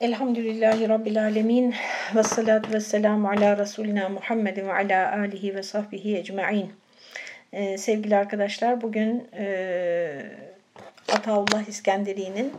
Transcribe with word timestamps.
Elhamdülillahi 0.00 0.88
Rabbil 0.88 1.22
Alemin 1.22 1.74
ve 2.14 2.22
salatu 2.22 2.72
ve 2.72 2.80
selamu 2.80 3.28
ala 3.28 3.58
Resulina 3.58 4.08
Muhammedin 4.08 4.68
ve 4.68 4.72
ala 4.72 5.12
alihi 5.12 5.54
ve 5.54 5.62
sahbihi 5.62 6.16
ecma'in. 6.16 6.72
Ee, 7.52 7.78
sevgili 7.78 8.16
arkadaşlar 8.16 8.80
bugün 8.80 9.28
e, 9.38 10.22
Ataullah 11.12 11.68
İskenderi'nin 11.68 12.52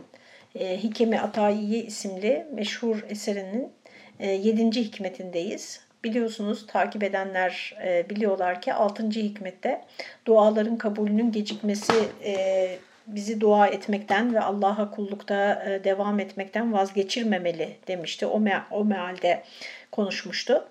e, 0.54 0.82
Hikemi 0.82 1.20
Atayiye 1.20 1.82
isimli 1.82 2.46
meşhur 2.54 3.04
eserinin 3.08 3.72
e, 4.20 4.30
7. 4.30 4.80
hikmetindeyiz. 4.80 5.80
Biliyorsunuz 6.04 6.66
takip 6.66 7.02
edenler 7.02 7.76
e, 7.84 8.10
biliyorlar 8.10 8.60
ki 8.60 8.74
6. 8.74 9.10
hikmette 9.10 9.84
duaların 10.26 10.78
kabulünün 10.78 11.32
gecikmesi 11.32 11.94
e, 12.24 12.78
bizi 13.08 13.40
dua 13.40 13.66
etmekten 13.66 14.34
ve 14.34 14.40
Allah'a 14.40 14.90
kullukta 14.90 15.64
e, 15.66 15.84
devam 15.84 16.20
etmekten 16.20 16.72
vazgeçirmemeli 16.72 17.76
demişti. 17.88 18.26
O, 18.26 18.40
me 18.40 18.62
o 18.70 18.84
mealde 18.84 19.42
konuşmuştu. 19.92 20.68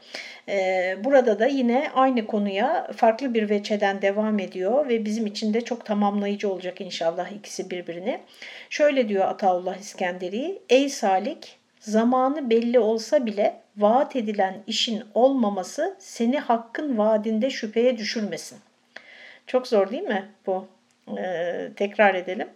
E, 0.50 0.98
burada 1.04 1.40
da 1.40 1.45
yine 1.45 1.92
aynı 1.95 2.28
konuya 2.28 2.92
farklı 2.95 3.34
bir 3.34 3.50
veçeden 3.50 4.02
devam 4.02 4.40
ediyor 4.40 4.90
ve 4.90 5.05
bizim 5.05 5.26
için 5.26 5.54
de 5.54 5.62
çok 5.62 5.86
tamamlayıcı 5.86 6.52
olacak 6.52 6.81
inşallah 6.81 7.31
ikisi 7.31 7.72
birbirini. 7.72 8.20
Şöyle 8.70 9.09
diyor 9.09 9.26
Ataullah 9.26 9.78
İskenderi, 9.78 10.59
Ey 10.70 10.90
Salik, 10.90 11.58
zamanı 11.80 12.50
belli 12.50 12.80
olsa 12.80 13.26
bile 13.26 13.56
vaat 13.78 14.16
edilen 14.16 14.64
işin 14.67 15.04
olmaması 15.14 15.95
seni 16.00 16.40
hakkın 16.40 16.98
vaadinde 16.98 17.50
şüpheye 17.50 17.98
düşürmesin. 17.98 18.58
Çok 19.48 19.67
zor 19.67 19.92
değil 19.92 20.04
mi 20.04 20.30
bu? 20.45 20.67
Ee, 21.17 21.70
tekrar 21.75 22.16
edelim. 22.16 22.47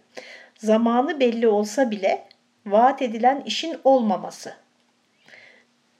Zamanı 0.58 1.20
belli 1.20 1.48
olsa 1.48 1.90
bile 1.90 2.24
vaat 2.66 3.02
edilen 3.02 3.42
işin 3.46 3.80
olmaması. 3.84 4.54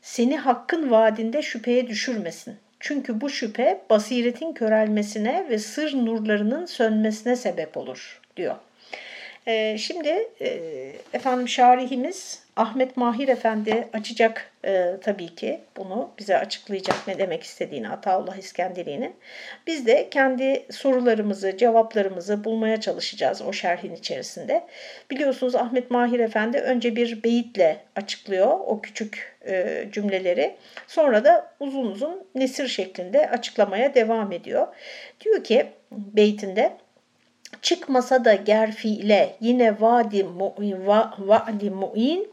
Seni 0.02 0.38
hakkın 0.38 0.90
vaadinde 0.90 1.42
şüpheye 1.42 1.88
düşürmesin. 1.88 2.56
Çünkü 2.80 3.20
bu 3.20 3.30
şüphe 3.30 3.80
basiretin 3.90 4.52
körelmesine 4.52 5.46
ve 5.50 5.58
sır 5.58 5.94
nurlarının 5.94 6.66
sönmesine 6.66 7.36
sebep 7.36 7.76
olur 7.76 8.20
diyor. 8.36 8.56
Ee, 9.46 9.76
şimdi 9.78 10.28
e, 10.40 10.48
efendim 11.12 11.48
şarihimiz 11.48 12.42
Ahmet 12.56 12.96
Mahir 12.96 13.28
Efendi 13.28 13.88
açacak 13.92 14.50
e, 14.64 14.96
tabii 15.02 15.34
ki 15.34 15.60
bunu 15.76 16.10
bize 16.18 16.38
açıklayacak 16.38 17.08
ne 17.08 17.18
demek 17.18 17.42
istediğini 17.42 17.88
Ataullah 17.88 18.36
İskenderi'nin. 18.36 19.14
Biz 19.66 19.86
de 19.86 20.08
kendi 20.10 20.66
sorularımızı, 20.70 21.56
cevaplarımızı 21.56 22.44
bulmaya 22.44 22.80
çalışacağız 22.80 23.42
o 23.42 23.52
şerhin 23.52 23.94
içerisinde. 23.94 24.64
Biliyorsunuz 25.10 25.54
Ahmet 25.54 25.90
Mahir 25.90 26.20
Efendi 26.20 26.58
önce 26.58 26.96
bir 26.96 27.22
beyitle 27.22 27.80
açıklıyor 27.96 28.48
o 28.66 28.80
küçük 28.80 29.36
e, 29.46 29.84
cümleleri. 29.92 30.56
Sonra 30.86 31.24
da 31.24 31.54
uzun 31.60 31.86
uzun 31.86 32.24
nesir 32.34 32.68
şeklinde 32.68 33.30
açıklamaya 33.30 33.94
devam 33.94 34.32
ediyor. 34.32 34.66
Diyor 35.20 35.44
ki 35.44 35.66
beytinde 35.90 36.72
çıkmasa 37.62 38.24
da 38.24 38.34
ger 38.34 38.72
fiile 38.72 39.36
yine 39.40 39.80
vadi 39.80 40.24
mu'in, 40.24 40.86
va, 40.86 41.14
vadi 41.18 41.70
mu'in 41.70 42.30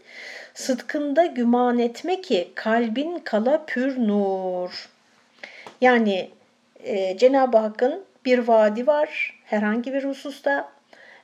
sıdkında 0.53 1.25
güman 1.25 1.79
etme 1.79 2.21
ki 2.21 2.51
kalbin 2.55 3.19
kala 3.19 3.65
pür 3.65 4.07
nur. 4.07 4.89
Yani 5.81 6.29
e, 6.83 7.17
Cenab-ı 7.17 7.57
Hakk'ın 7.57 8.03
bir 8.25 8.39
vaadi 8.39 8.87
var 8.87 9.39
herhangi 9.45 9.93
bir 9.93 10.03
hususta 10.03 10.71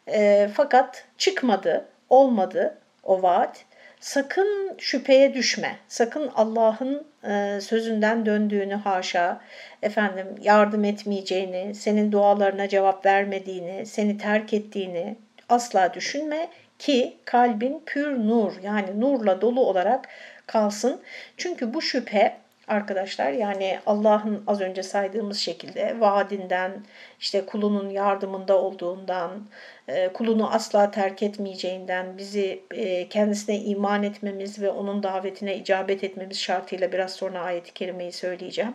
e, 0.07 0.49
fakat 0.53 1.05
çıkmadı, 1.17 1.85
olmadı 2.09 2.77
o 3.03 3.21
vaat. 3.21 3.64
Sakın 3.99 4.75
şüpheye 4.77 5.33
düşme. 5.33 5.75
Sakın 5.88 6.31
Allah'ın 6.35 7.07
e, 7.23 7.61
sözünden 7.61 8.25
döndüğünü 8.25 8.75
haşa, 8.75 9.41
efendim 9.81 10.27
yardım 10.41 10.83
etmeyeceğini, 10.83 11.75
senin 11.75 12.11
dualarına 12.11 12.67
cevap 12.67 13.05
vermediğini, 13.05 13.86
seni 13.86 14.17
terk 14.17 14.53
ettiğini 14.53 15.15
asla 15.49 15.93
düşünme 15.93 16.49
ki 16.80 17.17
kalbin 17.25 17.83
pür 17.86 18.11
nur 18.11 18.53
yani 18.64 19.02
nurla 19.02 19.42
dolu 19.42 19.65
olarak 19.65 20.09
kalsın. 20.47 21.02
Çünkü 21.37 21.73
bu 21.73 21.81
şüphe 21.81 22.37
arkadaşlar 22.67 23.31
yani 23.31 23.80
Allah'ın 23.86 24.43
az 24.48 24.61
önce 24.61 24.83
saydığımız 24.83 25.39
şekilde 25.39 25.99
vaadinden, 25.99 26.71
işte 27.20 27.45
kulunun 27.45 27.89
yardımında 27.89 28.58
olduğundan, 28.58 29.48
e, 29.87 30.08
kulunu 30.08 30.53
asla 30.53 30.92
terk 30.92 31.23
etmeyeceğinden, 31.23 32.17
bizi 32.17 32.64
e, 32.71 33.09
kendisine 33.09 33.59
iman 33.59 34.03
etmemiz 34.03 34.61
ve 34.61 34.70
onun 34.70 35.03
davetine 35.03 35.55
icabet 35.58 36.03
etmemiz 36.03 36.39
şartıyla 36.39 36.92
biraz 36.92 37.14
sonra 37.14 37.39
ayet-i 37.42 37.73
kerimeyi 37.73 38.11
söyleyeceğim. 38.11 38.73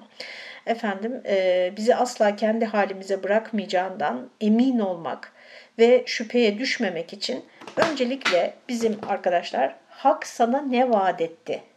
Efendim 0.67 1.23
e, 1.27 1.73
bizi 1.77 1.97
asla 1.97 2.37
kendi 2.37 2.65
halimize 2.65 3.23
bırakmayacağından 3.23 4.31
emin 4.41 4.79
olmak 4.79 5.33
ve 5.79 6.03
şüpheye 6.07 6.59
düşmemek 6.59 7.13
için 7.13 7.45
öncelikle 7.77 8.55
bizim 8.69 8.99
arkadaşlar 9.09 9.77
hak 9.89 10.27
sana 10.27 10.61
ne 10.63 10.91
vaat 10.91 11.21
etti 11.21 11.70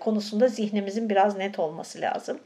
konusunda 0.00 0.48
zihnimizin 0.48 1.10
biraz 1.10 1.36
net 1.36 1.58
olması 1.58 2.00
lazım. 2.00 2.40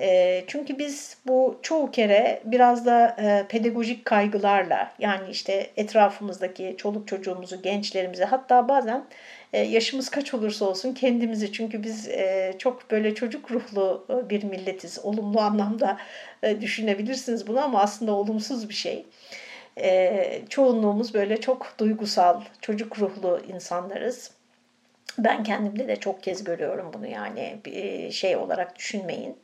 E, 0.00 0.44
çünkü 0.46 0.78
biz 0.78 1.16
bu 1.26 1.58
çoğu 1.62 1.90
kere 1.90 2.42
biraz 2.44 2.86
da 2.86 3.16
e, 3.20 3.46
pedagojik 3.48 4.04
kaygılarla 4.04 4.92
yani 4.98 5.30
işte 5.30 5.70
etrafımızdaki 5.76 6.74
çoluk 6.78 7.08
çocuğumuzu, 7.08 7.62
gençlerimizi 7.62 8.24
hatta 8.24 8.68
bazen 8.68 9.04
e, 9.52 9.58
yaşımız 9.60 10.08
kaç 10.08 10.34
olursa 10.34 10.64
olsun 10.64 10.94
kendimizi 10.94 11.52
çünkü 11.52 11.82
biz 11.82 12.08
e, 12.08 12.54
çok 12.58 12.90
böyle 12.90 13.14
çocuk 13.14 13.50
ruhlu 13.50 14.06
e, 14.10 14.30
bir 14.30 14.44
milletiz. 14.44 14.98
Olumlu 15.02 15.40
anlamda 15.40 15.98
e, 16.42 16.60
düşünebilirsiniz 16.60 17.46
bunu 17.46 17.60
ama 17.60 17.80
aslında 17.80 18.12
olumsuz 18.12 18.68
bir 18.68 18.74
şey. 18.74 19.06
E, 19.80 20.42
çoğunluğumuz 20.48 21.14
böyle 21.14 21.40
çok 21.40 21.74
duygusal, 21.78 22.40
çocuk 22.60 22.98
ruhlu 22.98 23.40
insanlarız. 23.48 24.37
Ben 25.18 25.42
kendimde 25.42 25.88
de 25.88 25.96
çok 25.96 26.22
kez 26.22 26.44
görüyorum 26.44 26.90
bunu 26.92 27.06
yani 27.06 27.60
bir 27.64 28.10
şey 28.10 28.36
olarak 28.36 28.78
düşünmeyin. 28.78 29.36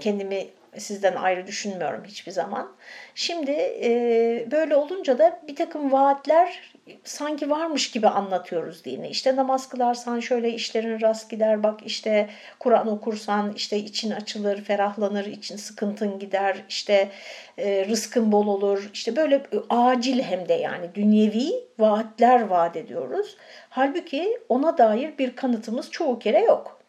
Kendimi 0.00 0.46
sizden 0.78 1.14
ayrı 1.16 1.46
düşünmüyorum 1.46 2.04
hiçbir 2.04 2.32
zaman. 2.32 2.72
Şimdi 3.14 3.50
e, 3.82 4.48
böyle 4.50 4.76
olunca 4.76 5.18
da 5.18 5.40
bir 5.48 5.56
takım 5.56 5.92
vaatler 5.92 6.74
sanki 7.04 7.50
varmış 7.50 7.90
gibi 7.90 8.08
anlatıyoruz 8.08 8.84
dini. 8.84 9.08
İşte 9.08 9.36
namaz 9.36 9.68
kılarsan 9.68 10.20
şöyle 10.20 10.50
işlerin 10.50 11.00
rast 11.00 11.30
gider. 11.30 11.62
Bak 11.62 11.80
işte 11.84 12.28
Kur'an 12.58 12.88
okursan 12.88 13.52
işte 13.56 13.76
için 13.76 14.10
açılır, 14.10 14.64
ferahlanır, 14.64 15.26
için 15.26 15.56
sıkıntın 15.56 16.18
gider. 16.18 16.56
İşte 16.68 17.10
e, 17.58 17.86
rızkın 17.88 18.32
bol 18.32 18.46
olur. 18.46 18.90
İşte 18.92 19.16
böyle 19.16 19.42
acil 19.70 20.22
hem 20.22 20.48
de 20.48 20.54
yani 20.54 20.94
dünyevi 20.94 21.50
vaatler 21.78 22.40
vaat 22.40 22.76
ediyoruz. 22.76 23.36
Halbuki 23.70 24.38
ona 24.48 24.78
dair 24.78 25.18
bir 25.18 25.36
kanıtımız 25.36 25.90
çoğu 25.90 26.18
kere 26.18 26.40
yok. 26.40 26.83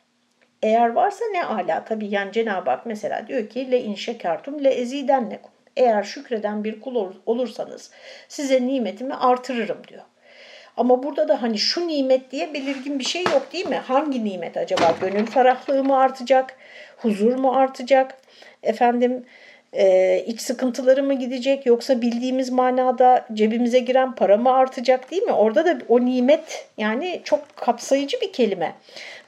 Eğer 0.66 0.90
varsa 0.90 1.26
ne 1.32 1.46
ala 1.46 1.84
tabii 1.86 2.08
yani 2.08 2.32
Cenab-ı 2.32 2.70
Hak 2.70 2.86
mesela 2.86 3.28
diyor 3.28 3.50
ki 3.50 3.72
le 3.72 3.82
in 3.82 3.96
şekertum 3.96 4.64
le 4.64 4.70
ezidennekum. 4.70 5.52
Eğer 5.78 6.04
şükreden 6.04 6.64
bir 6.64 6.82
kul 6.82 7.14
olursanız 7.26 7.92
size 8.28 8.68
nimetimi 8.68 9.16
artırırım 9.16 9.88
diyor. 9.88 10.04
Ama 10.78 11.04
burada 11.04 11.28
da 11.28 11.42
hani 11.42 11.58
şu 11.58 11.88
nimet 11.88 12.32
diye 12.32 12.54
belirgin 12.54 13.00
bir 13.00 13.04
şey 13.04 13.24
yok 13.24 13.54
değil 13.54 13.68
mi? 13.68 13.76
Hangi 13.76 14.26
nimet 14.26 14.58
acaba? 14.58 14.96
Gönül 15.02 15.26
ferahlığı 15.26 15.84
mı 15.84 15.98
artacak? 15.98 16.58
Huzur 16.98 17.36
mu 17.36 17.52
artacak? 17.52 18.18
Efendim 18.64 19.26
e, 19.74 20.24
iç 20.28 20.42
sıkıntıları 20.42 21.04
mı 21.04 21.14
gidecek 21.14 21.66
yoksa 21.66 22.02
bildiğimiz 22.02 22.50
manada 22.50 23.26
cebimize 23.34 23.80
giren 23.80 24.16
para 24.16 24.38
mı 24.38 24.52
artacak 24.54 25.12
değil 25.12 25.24
mi? 25.24 25.32
Orada 25.32 25.66
da 25.66 25.78
o 25.88 26.06
nimet 26.06 26.68
yani 26.78 27.22
çok 27.24 27.56
kapsayıcı 27.56 28.22
bir 28.22 28.34
kelime. 28.34 28.76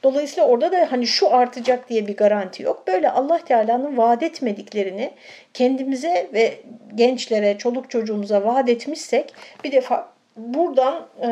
Dolayısıyla 0.02 0.48
orada 0.48 0.72
da 0.72 0.92
hani 0.92 1.06
şu 1.06 1.34
artacak 1.34 1.88
diye 1.88 2.06
bir 2.06 2.16
garanti 2.16 2.62
yok. 2.62 2.86
Böyle 2.86 3.10
Allah 3.10 3.38
Teala'nın 3.38 3.96
vaat 3.96 4.22
etmediklerini 4.22 5.10
kendimize 5.54 6.28
ve 6.32 6.54
gençlere, 6.94 7.58
çoluk 7.58 7.90
çocuğumuza 7.90 8.44
vaat 8.44 8.68
etmişsek 8.68 9.34
bir 9.64 9.72
defa 9.72 10.08
buradan 10.38 11.06
e, 11.22 11.30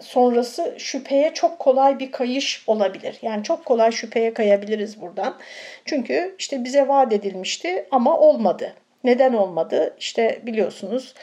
sonrası 0.00 0.74
şüpheye 0.78 1.34
çok 1.34 1.58
kolay 1.58 1.98
bir 1.98 2.12
kayış 2.12 2.64
olabilir. 2.66 3.18
Yani 3.22 3.44
çok 3.44 3.64
kolay 3.64 3.92
şüpheye 3.92 4.34
kayabiliriz 4.34 5.00
buradan. 5.00 5.36
Çünkü 5.84 6.34
işte 6.38 6.64
bize 6.64 6.88
vaat 6.88 7.12
edilmişti 7.12 7.86
ama 7.90 8.18
olmadı. 8.18 8.74
Neden 9.04 9.32
olmadı? 9.32 9.94
İşte 9.98 10.40
biliyorsunuz 10.42 11.14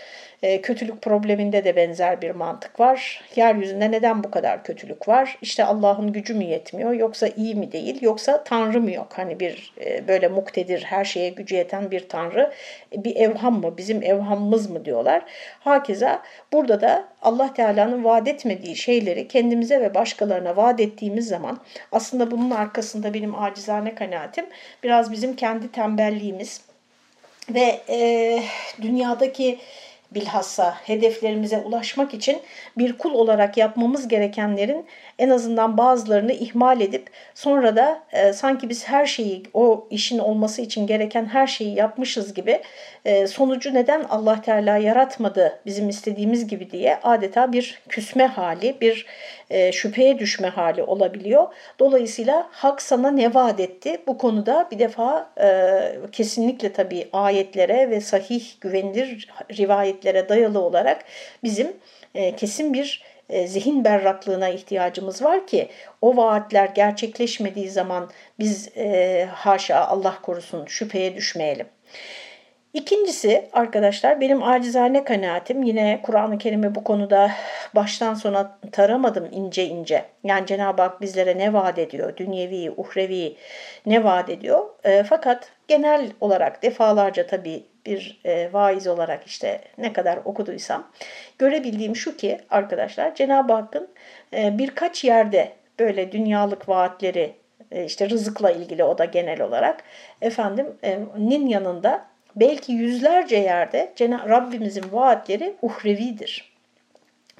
E, 0.45 0.61
kötülük 0.61 1.01
probleminde 1.01 1.63
de 1.63 1.75
benzer 1.75 2.21
bir 2.21 2.31
mantık 2.31 2.79
var. 2.79 3.21
Yeryüzünde 3.35 3.91
neden 3.91 4.23
bu 4.23 4.31
kadar 4.31 4.63
kötülük 4.63 5.07
var? 5.07 5.37
İşte 5.41 5.65
Allah'ın 5.65 6.13
gücü 6.13 6.33
mü 6.33 6.43
yetmiyor 6.43 6.93
yoksa 6.93 7.27
iyi 7.27 7.55
mi 7.55 7.71
değil 7.71 8.01
yoksa 8.01 8.43
Tanrı 8.43 8.81
mı 8.81 8.91
yok? 8.91 9.07
Hani 9.15 9.39
bir 9.39 9.73
e, 9.85 10.07
böyle 10.07 10.27
muktedir 10.27 10.83
her 10.83 11.05
şeye 11.05 11.29
gücü 11.29 11.55
yeten 11.55 11.91
bir 11.91 12.09
Tanrı 12.09 12.51
e, 12.93 13.03
bir 13.03 13.15
evham 13.15 13.59
mı 13.59 13.77
bizim 13.77 14.03
evhamımız 14.03 14.69
mı 14.69 14.85
diyorlar. 14.85 15.21
Hakeza 15.59 16.21
burada 16.53 16.81
da 16.81 17.07
Allah 17.21 17.53
Teala'nın 17.53 18.03
vaat 18.03 18.27
etmediği 18.27 18.75
şeyleri 18.75 19.27
kendimize 19.27 19.81
ve 19.81 19.93
başkalarına 19.93 20.57
vaat 20.57 20.79
ettiğimiz 20.79 21.27
zaman 21.27 21.59
aslında 21.91 22.31
bunun 22.31 22.51
arkasında 22.51 23.13
benim 23.13 23.39
acizane 23.39 23.95
kanaatim 23.95 24.45
biraz 24.83 25.11
bizim 25.11 25.35
kendi 25.35 25.71
tembelliğimiz 25.71 26.61
ve 27.49 27.81
e, 27.89 28.39
dünyadaki 28.81 29.59
bilhassa 30.15 30.77
hedeflerimize 30.83 31.57
ulaşmak 31.57 32.13
için 32.13 32.37
bir 32.77 32.97
kul 32.97 33.13
olarak 33.13 33.57
yapmamız 33.57 34.07
gerekenlerin 34.07 34.85
en 35.19 35.29
azından 35.29 35.77
bazılarını 35.77 36.33
ihmal 36.33 36.81
edip 36.81 37.09
sonra 37.33 37.75
da 37.75 38.03
e, 38.11 38.33
sanki 38.33 38.69
biz 38.69 38.87
her 38.87 39.05
şeyi 39.05 39.43
o 39.53 39.87
işin 39.89 40.19
olması 40.19 40.61
için 40.61 40.87
gereken 40.87 41.25
her 41.25 41.47
şeyi 41.47 41.75
yapmışız 41.75 42.33
gibi 42.33 42.61
e, 43.05 43.27
sonucu 43.27 43.73
neden 43.73 44.03
Allah 44.09 44.41
Teala 44.41 44.77
yaratmadı 44.77 45.59
bizim 45.65 45.89
istediğimiz 45.89 46.47
gibi 46.47 46.71
diye 46.71 46.99
adeta 47.03 47.51
bir 47.51 47.81
küsme 47.89 48.27
hali, 48.27 48.75
bir 48.81 49.05
e, 49.49 49.71
şüpheye 49.71 50.19
düşme 50.19 50.47
hali 50.47 50.83
olabiliyor. 50.83 51.47
Dolayısıyla 51.79 52.47
hak 52.51 52.81
sana 52.81 53.11
ne 53.11 53.33
vaat 53.33 53.59
etti? 53.59 53.97
Bu 54.07 54.17
konuda 54.17 54.67
bir 54.71 54.79
defa 54.79 55.29
e, 55.41 55.69
kesinlikle 56.11 56.73
tabii 56.73 57.07
ayetlere 57.13 57.89
ve 57.89 58.01
sahih 58.01 58.61
güvenilir 58.61 59.27
rivayetlere 59.57 60.04
dayalı 60.29 60.59
olarak 60.59 61.05
bizim 61.43 61.77
e, 62.15 62.35
kesin 62.35 62.73
bir 62.73 63.03
e, 63.29 63.47
zihin 63.47 63.83
berraklığına 63.83 64.49
ihtiyacımız 64.49 65.23
var 65.23 65.47
ki 65.47 65.69
o 66.01 66.17
vaatler 66.17 66.65
gerçekleşmediği 66.65 67.69
zaman 67.69 68.09
biz 68.39 68.77
e, 68.77 69.27
haşa 69.31 69.87
Allah 69.87 70.21
korusun 70.21 70.65
şüpheye 70.65 71.15
düşmeyelim. 71.15 71.67
İkincisi 72.73 73.49
arkadaşlar 73.53 74.21
benim 74.21 74.43
acizane 74.43 75.03
kanaatim 75.03 75.63
yine 75.63 75.99
Kur'an-ı 76.03 76.37
Kerim'i 76.37 76.75
bu 76.75 76.83
konuda 76.83 77.31
baştan 77.75 78.13
sona 78.13 78.59
taramadım 78.71 79.29
ince 79.31 79.65
ince. 79.65 80.05
Yani 80.23 80.45
Cenab-ı 80.45 80.81
Hak 80.81 81.01
bizlere 81.01 81.37
ne 81.37 81.53
vaat 81.53 81.79
ediyor? 81.79 82.17
Dünyevi, 82.17 82.71
uhrevi 82.77 83.35
ne 83.85 84.03
vaat 84.03 84.29
ediyor? 84.29 84.65
E, 84.83 85.03
fakat 85.03 85.51
genel 85.67 86.11
olarak 86.21 86.63
defalarca 86.63 87.27
tabii 87.27 87.63
bir 87.85 88.19
e, 88.25 88.53
vaiz 88.53 88.87
olarak 88.87 89.27
işte 89.27 89.61
ne 89.77 89.93
kadar 89.93 90.19
okuduysam 90.25 90.91
görebildiğim 91.39 91.95
şu 91.95 92.17
ki 92.17 92.39
arkadaşlar 92.49 93.15
Cenab-ı 93.15 93.53
Hakk'ın 93.53 93.87
e, 94.33 94.57
birkaç 94.57 95.03
yerde 95.03 95.51
böyle 95.79 96.11
dünyalık 96.11 96.69
vaatleri 96.69 97.33
e, 97.71 97.85
işte 97.85 98.09
rızıkla 98.09 98.51
ilgili 98.51 98.83
o 98.83 98.97
da 98.97 99.05
genel 99.05 99.41
olarak 99.41 99.83
efendim 100.21 100.67
e, 100.83 100.99
nin 101.17 101.47
yanında 101.47 102.05
belki 102.35 102.71
yüzlerce 102.71 103.37
yerde 103.37 103.93
Cenab 103.95 104.29
Rabbimizin 104.29 104.85
vaatleri 104.91 105.55
uhrevidir. 105.61 106.55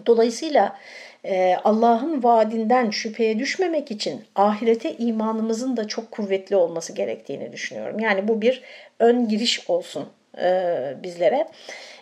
Dolayısıyla 0.06 0.78
e, 1.26 1.56
Allah'ın 1.64 2.24
vaadinden 2.24 2.90
şüpheye 2.90 3.40
düşmemek 3.40 3.92
için 3.92 4.24
ahirete 4.36 4.98
imanımızın 4.98 5.78
da 5.78 5.88
çok 5.88 6.12
kuvvetli 6.12 6.56
olması 6.56 6.94
gerektiğini 6.94 7.52
düşünüyorum. 7.52 8.00
Yani 8.00 8.28
bu 8.28 8.42
bir 8.42 8.64
ön 9.00 9.28
giriş 9.28 9.70
olsun 9.70 10.06
e, 10.42 10.94
bizlere. 11.04 11.48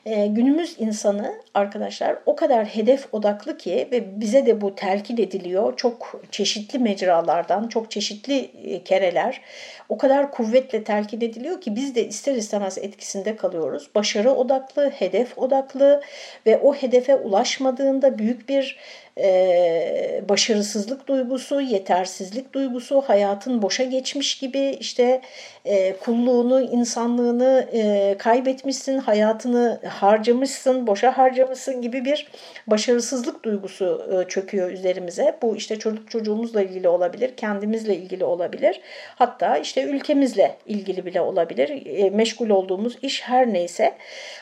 E, 0.05 0.27
günümüz 0.27 0.75
insanı 0.79 1.33
arkadaşlar 1.53 2.15
o 2.25 2.35
kadar 2.35 2.65
hedef 2.65 3.13
odaklı 3.13 3.57
ki 3.57 3.87
ve 3.91 4.19
bize 4.21 4.45
de 4.45 4.61
bu 4.61 4.75
telkin 4.75 5.17
ediliyor. 5.17 5.77
Çok 5.77 6.21
çeşitli 6.31 6.79
mecralardan, 6.79 7.67
çok 7.67 7.91
çeşitli 7.91 8.51
e, 8.63 8.83
kereler 8.83 9.41
o 9.89 9.97
kadar 9.97 10.31
kuvvetle 10.31 10.83
telkin 10.83 11.21
ediliyor 11.21 11.61
ki 11.61 11.75
biz 11.75 11.95
de 11.95 12.07
ister 12.07 12.35
istemez 12.35 12.77
etkisinde 12.77 13.35
kalıyoruz. 13.35 13.89
Başarı 13.95 14.31
odaklı, 14.31 14.89
hedef 14.89 15.37
odaklı 15.37 16.01
ve 16.45 16.57
o 16.57 16.73
hedefe 16.73 17.15
ulaşmadığında 17.15 18.17
büyük 18.17 18.49
bir 18.49 18.77
e, 19.17 20.21
başarısızlık 20.29 21.07
duygusu, 21.07 21.61
yetersizlik 21.61 22.53
duygusu, 22.53 23.01
hayatın 23.01 23.61
boşa 23.61 23.83
geçmiş 23.83 24.39
gibi 24.39 24.77
işte 24.79 25.21
e, 25.65 25.93
kulluğunu, 25.97 26.61
insanlığını 26.61 27.67
e, 27.73 28.15
kaybetmişsin, 28.17 28.97
hayatını 28.97 29.79
harcamışsın, 29.89 30.87
boşa 30.87 31.17
harcamışsın 31.17 31.81
gibi 31.81 32.05
bir 32.05 32.27
başarısızlık 32.67 33.43
duygusu 33.43 34.07
e, 34.11 34.27
çöküyor 34.27 34.71
üzerimize. 34.71 35.37
Bu 35.41 35.55
işte 35.55 35.79
çocuk 35.79 36.11
çocuğumuzla 36.11 36.61
ilgili 36.61 36.87
olabilir, 36.87 37.35
kendimizle 37.37 37.95
ilgili 37.95 38.25
olabilir. 38.25 38.81
Hatta 39.15 39.57
işte 39.57 39.83
ülkemizle 39.83 40.55
ilgili 40.65 41.05
bile 41.05 41.21
olabilir. 41.21 41.85
E, 41.85 42.09
meşgul 42.09 42.49
olduğumuz 42.49 42.97
iş 43.01 43.21
her 43.21 43.53
neyse. 43.53 43.93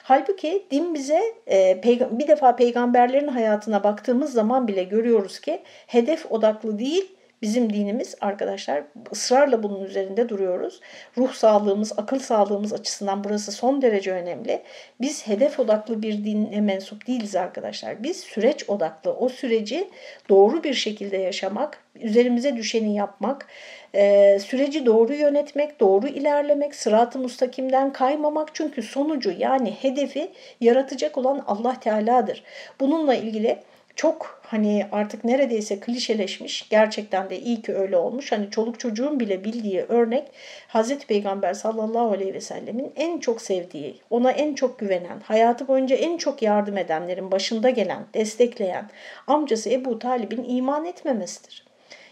Halbuki 0.04 0.66
din 0.72 0.94
bize 0.94 1.22
e, 1.52 1.82
bir 2.12 2.28
defa 2.28 2.56
peygamberlerin 2.56 3.28
hayatına 3.28 3.84
baktığımız 3.84 4.34
zaman 4.34 4.61
bile 4.68 4.84
görüyoruz 4.84 5.40
ki 5.40 5.62
hedef 5.88 6.32
odaklı 6.32 6.80
değil, 6.80 7.12
Bizim 7.42 7.74
dinimiz 7.74 8.16
arkadaşlar 8.22 8.84
ısrarla 9.12 9.64
bunun 9.64 9.84
üzerinde 9.84 10.30
duruyoruz. 10.30 10.82
Ruh 11.18 11.34
sağlığımız, 11.34 12.00
akıl 12.00 12.20
sağlığımız 12.20 12.74
açısından 12.74 13.24
burası 13.24 13.52
son 13.52 13.82
derece 13.82 14.12
önemli. 14.12 14.62
Biz 15.02 15.28
hedef 15.28 15.60
odaklı 15.60 16.02
bir 16.02 16.24
dine 16.24 16.62
mensup 16.62 17.08
değiliz 17.08 17.36
arkadaşlar. 17.36 18.04
Biz 18.04 18.20
süreç 18.20 18.70
odaklı. 18.70 19.14
O 19.14 19.30
süreci 19.30 19.90
doğru 20.30 20.64
bir 20.64 20.74
şekilde 20.74 21.18
yaşamak, 21.18 21.84
üzerimize 21.96 22.56
düşeni 22.56 22.96
yapmak, 22.96 23.48
e, 23.96 24.40
süreci 24.40 24.86
doğru 24.86 25.14
yönetmek, 25.14 25.80
doğru 25.80 26.08
ilerlemek, 26.08 26.76
sırat-ı 26.76 27.20
mustakimden 27.20 27.94
kaymamak. 27.94 28.56
Çünkü 28.56 28.82
sonucu 28.82 29.34
yani 29.38 29.72
hedefi 29.72 30.32
yaratacak 30.60 31.18
olan 31.18 31.44
Allah 31.48 31.80
Teala'dır. 31.80 32.44
Bununla 32.80 33.16
ilgili 33.16 33.60
çok 33.96 34.42
hani 34.44 34.88
artık 34.92 35.24
neredeyse 35.24 35.80
klişeleşmiş 35.80 36.70
gerçekten 36.70 37.30
de 37.30 37.40
iyi 37.40 37.62
ki 37.62 37.76
öyle 37.76 37.98
olmuş. 37.98 38.32
Hani 38.32 38.52
çoluk 38.52 38.80
çocuğun 38.80 39.20
bile 39.20 39.44
bildiği 39.44 39.82
örnek 39.82 40.24
Hazreti 40.68 41.08
Peygamber 41.08 41.54
sallallahu 41.54 42.12
aleyhi 42.12 42.34
ve 42.34 42.42
sellemin 42.42 42.92
en 42.96 43.20
çok 43.20 43.42
sevdiği, 43.42 43.96
ona 44.10 44.32
en 44.32 44.56
çok 44.56 44.80
güvenen, 44.80 45.20
hayatı 45.24 45.68
boyunca 45.68 45.96
en 45.96 46.18
çok 46.18 46.42
yardım 46.42 46.78
edenlerin 46.78 47.32
başında 47.32 47.70
gelen, 47.70 48.06
destekleyen 48.14 48.90
amcası 49.28 49.70
Ebu 49.70 50.00
Talib'in 50.00 50.44
iman 50.44 50.86
etmemesidir. 50.86 51.66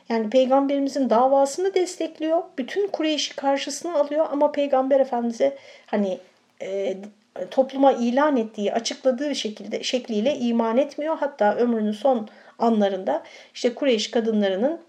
Yani 0.09 0.29
peygamberimizin 0.29 1.09
davasını 1.09 1.73
destekliyor. 1.73 2.41
Bütün 2.57 2.87
Kureyş'i 2.87 3.35
karşısına 3.35 3.99
alıyor 3.99 4.27
ama 4.31 4.51
peygamber 4.51 4.99
efendimize 4.99 5.57
hani 5.85 6.19
e, 6.61 6.97
topluma 7.51 7.91
ilan 7.91 8.37
ettiği, 8.37 8.73
açıkladığı 8.73 9.35
şekilde 9.35 9.83
şekliyle 9.83 10.35
iman 10.35 10.77
etmiyor. 10.77 11.17
Hatta 11.19 11.55
ömrünün 11.55 11.91
son 11.91 12.27
anlarında 12.59 13.23
işte 13.53 13.75
Kureyş 13.75 14.11
kadınlarının 14.11 14.79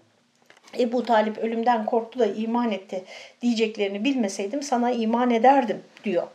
Ebu 0.79 1.03
Talip 1.03 1.37
ölümden 1.37 1.85
korktu 1.85 2.19
da 2.19 2.25
iman 2.25 2.71
etti 2.71 3.03
diyeceklerini 3.41 4.03
bilmeseydim 4.03 4.63
sana 4.63 4.91
iman 4.91 5.31
ederdim 5.31 5.83
diyor. 6.03 6.27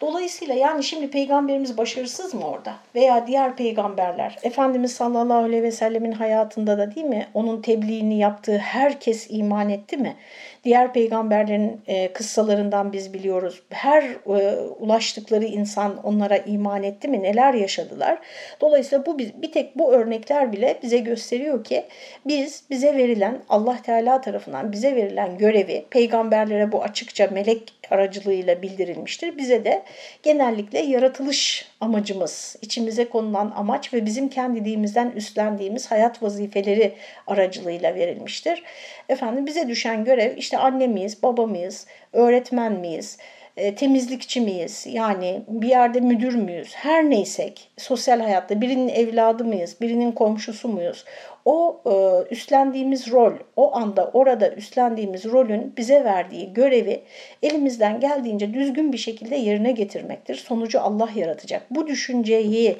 Dolayısıyla 0.00 0.54
yani 0.54 0.84
şimdi 0.84 1.10
peygamberimiz 1.10 1.78
başarısız 1.78 2.34
mı 2.34 2.46
orada? 2.46 2.74
Veya 2.94 3.26
diğer 3.26 3.56
peygamberler, 3.56 4.38
Efendimiz 4.42 4.92
sallallahu 4.92 5.44
aleyhi 5.44 5.62
ve 5.62 5.70
sellemin 5.70 6.12
hayatında 6.12 6.78
da 6.78 6.94
değil 6.94 7.06
mi? 7.06 7.28
Onun 7.34 7.62
tebliğini 7.62 8.18
yaptığı 8.18 8.58
herkes 8.58 9.26
iman 9.30 9.68
etti 9.68 9.96
mi? 9.96 10.16
Diğer 10.64 10.92
peygamberlerin 10.92 11.80
e, 11.86 12.12
kıssalarından 12.12 12.92
biz 12.92 13.14
biliyoruz. 13.14 13.62
Her 13.70 14.02
e, 14.02 14.56
ulaştıkları 14.60 15.44
insan 15.44 16.04
onlara 16.04 16.36
iman 16.36 16.82
etti 16.82 17.08
mi? 17.08 17.22
Neler 17.22 17.54
yaşadılar? 17.54 18.18
Dolayısıyla 18.60 19.06
bu 19.06 19.18
bir 19.18 19.52
tek 19.52 19.78
bu 19.78 19.92
örnekler 19.92 20.52
bile 20.52 20.78
bize 20.82 20.98
gösteriyor 20.98 21.64
ki 21.64 21.84
biz 22.26 22.64
bize 22.70 22.96
verilen 22.96 23.38
Allah 23.48 23.82
Teala 23.82 24.20
tarafından 24.20 24.72
bize 24.72 24.96
verilen 24.96 25.38
görevi 25.38 25.84
peygamberlere 25.90 26.72
bu 26.72 26.82
açıkça 26.82 27.28
melek 27.32 27.72
aracılığıyla 27.90 28.62
bildirilmiştir. 28.62 29.38
Bize 29.38 29.64
de 29.64 29.82
genellikle 30.22 30.78
yaratılış 30.78 31.70
amacımız, 31.80 32.56
içimize 32.62 33.08
konulan 33.08 33.52
amaç 33.56 33.94
ve 33.94 34.06
bizim 34.06 34.28
kendiliğimizden 34.28 35.10
üstlendiğimiz 35.10 35.90
hayat 35.90 36.22
vazifeleri 36.22 36.92
aracılığıyla 37.26 37.94
verilmiştir. 37.94 38.62
Efendim 39.10 39.46
bize 39.46 39.68
düşen 39.68 40.04
görev 40.04 40.36
işte 40.36 40.58
anne 40.58 40.86
miyiz, 40.86 41.22
baba 41.22 41.46
mıyız, 41.46 41.86
öğretmen 42.12 42.72
miyiz, 42.72 43.18
e, 43.56 43.74
temizlikçi 43.74 44.40
miyiz? 44.40 44.86
Yani 44.90 45.42
bir 45.48 45.68
yerde 45.68 46.00
müdür 46.00 46.34
müyüz? 46.34 46.74
Her 46.74 47.10
neysek 47.10 47.70
sosyal 47.76 48.20
hayatta 48.20 48.60
birinin 48.60 48.88
evladı 48.88 49.44
mıyız? 49.44 49.76
Birinin 49.80 50.12
komşusu 50.12 50.68
muyuz? 50.68 51.04
O 51.44 51.80
e, 51.86 51.92
üstlendiğimiz 52.32 53.10
rol, 53.10 53.32
o 53.56 53.76
anda 53.76 54.10
orada 54.12 54.50
üstlendiğimiz 54.50 55.24
rolün 55.24 55.74
bize 55.76 56.04
verdiği 56.04 56.52
görevi 56.52 57.02
elimizden 57.42 58.00
geldiğince 58.00 58.54
düzgün 58.54 58.92
bir 58.92 58.98
şekilde 58.98 59.36
yerine 59.36 59.72
getirmektir. 59.72 60.34
Sonucu 60.34 60.80
Allah 60.80 61.08
yaratacak. 61.14 61.62
Bu 61.70 61.86
düşünceyi 61.86 62.76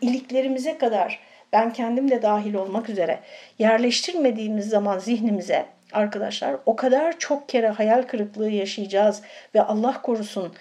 iliklerimize 0.00 0.78
kadar 0.78 1.31
ben 1.52 1.72
kendim 1.72 2.10
de 2.10 2.22
dahil 2.22 2.54
olmak 2.54 2.88
üzere 2.88 3.18
yerleştirmediğimiz 3.58 4.68
zaman 4.68 4.98
zihnimize 4.98 5.66
arkadaşlar 5.92 6.56
o 6.66 6.76
kadar 6.76 7.18
çok 7.18 7.48
kere 7.48 7.68
hayal 7.68 8.02
kırıklığı 8.02 8.50
yaşayacağız 8.50 9.22
ve 9.54 9.62
Allah 9.62 10.02
korusun 10.02 10.52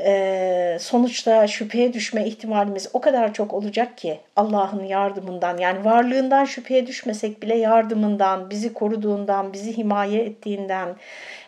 e, 0.00 0.76
sonuçta 0.80 1.46
şüpheye 1.46 1.92
düşme 1.92 2.26
ihtimalimiz 2.26 2.88
o 2.92 3.00
kadar 3.00 3.34
çok 3.34 3.54
olacak 3.54 3.98
ki 3.98 4.20
Allah'ın 4.36 4.84
yardımından 4.84 5.58
yani 5.58 5.84
varlığından 5.84 6.44
şüpheye 6.44 6.86
düşmesek 6.86 7.42
bile 7.42 7.56
yardımından, 7.56 8.50
bizi 8.50 8.72
koruduğundan, 8.72 9.52
bizi 9.52 9.76
himaye 9.76 10.22
ettiğinden, 10.22 10.88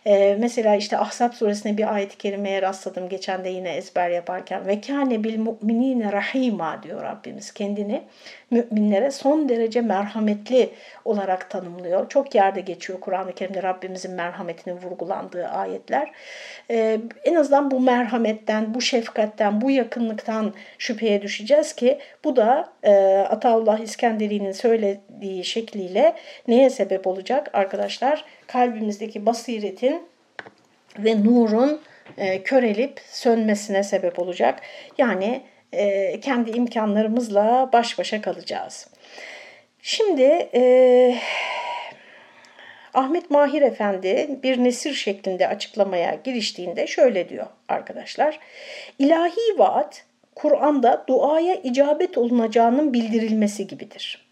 ee, 0.06 0.36
mesela 0.40 0.76
işte 0.76 0.98
Ahzab 0.98 1.32
suresine 1.32 1.78
bir 1.78 1.94
ayet-i 1.94 2.18
kerimeye 2.18 2.62
rastladım 2.62 3.08
geçen 3.08 3.44
de 3.44 3.48
yine 3.48 3.70
ezber 3.70 4.10
yaparken. 4.10 4.66
Ve 4.66 4.80
kâne 4.80 5.24
bil 5.24 5.38
mu'minine 5.38 6.12
rahima 6.12 6.82
diyor 6.82 7.02
Rabbimiz 7.02 7.52
kendini 7.52 8.02
müminlere 8.50 9.10
son 9.10 9.48
derece 9.48 9.80
merhametli 9.80 10.70
olarak 11.04 11.50
tanımlıyor. 11.50 12.08
Çok 12.08 12.34
yerde 12.34 12.60
geçiyor 12.60 13.00
Kur'an-ı 13.00 13.32
Kerim'de 13.32 13.62
Rabbimizin 13.62 14.12
merhametinin 14.12 14.76
vurgulandığı 14.76 15.46
ayetler. 15.46 16.12
Ee, 16.70 17.00
en 17.24 17.34
azından 17.34 17.70
bu 17.70 17.80
merhametten, 17.80 18.74
bu 18.74 18.80
şefkatten, 18.80 19.60
bu 19.60 19.70
yakınlıktan 19.70 20.54
şüpheye 20.78 21.22
düşeceğiz 21.22 21.72
ki 21.72 21.98
bu 22.24 22.36
da 22.36 22.72
e, 22.82 23.16
Ataullah 23.30 23.78
İskenderi'nin 23.78 24.52
söylediği 24.52 25.44
şekliyle 25.44 26.14
neye 26.48 26.70
sebep 26.70 27.06
olacak 27.06 27.50
arkadaşlar? 27.52 28.24
kalbimizdeki 28.46 29.26
basiretin 29.26 30.02
ve 30.98 31.24
nurun 31.24 31.80
e, 32.18 32.42
körelip 32.42 33.00
sönmesine 33.06 33.82
sebep 33.82 34.18
olacak. 34.18 34.60
Yani 34.98 35.42
e, 35.76 36.20
kendi 36.20 36.50
imkanlarımızla 36.50 37.70
baş 37.72 37.98
başa 37.98 38.22
kalacağız. 38.22 38.88
Şimdi 39.82 40.48
e, 40.54 41.14
Ahmet 42.94 43.30
Mahir 43.30 43.62
Efendi 43.62 44.38
bir 44.42 44.64
nesir 44.64 44.94
şeklinde 44.94 45.48
açıklamaya 45.48 46.14
giriştiğinde 46.24 46.86
şöyle 46.86 47.28
diyor 47.28 47.46
arkadaşlar. 47.68 48.38
İlahi 48.98 49.58
vaat 49.58 50.04
Kur'an'da 50.34 51.04
duaya 51.08 51.54
icabet 51.54 52.18
olunacağının 52.18 52.92
bildirilmesi 52.92 53.66
gibidir. 53.66 54.26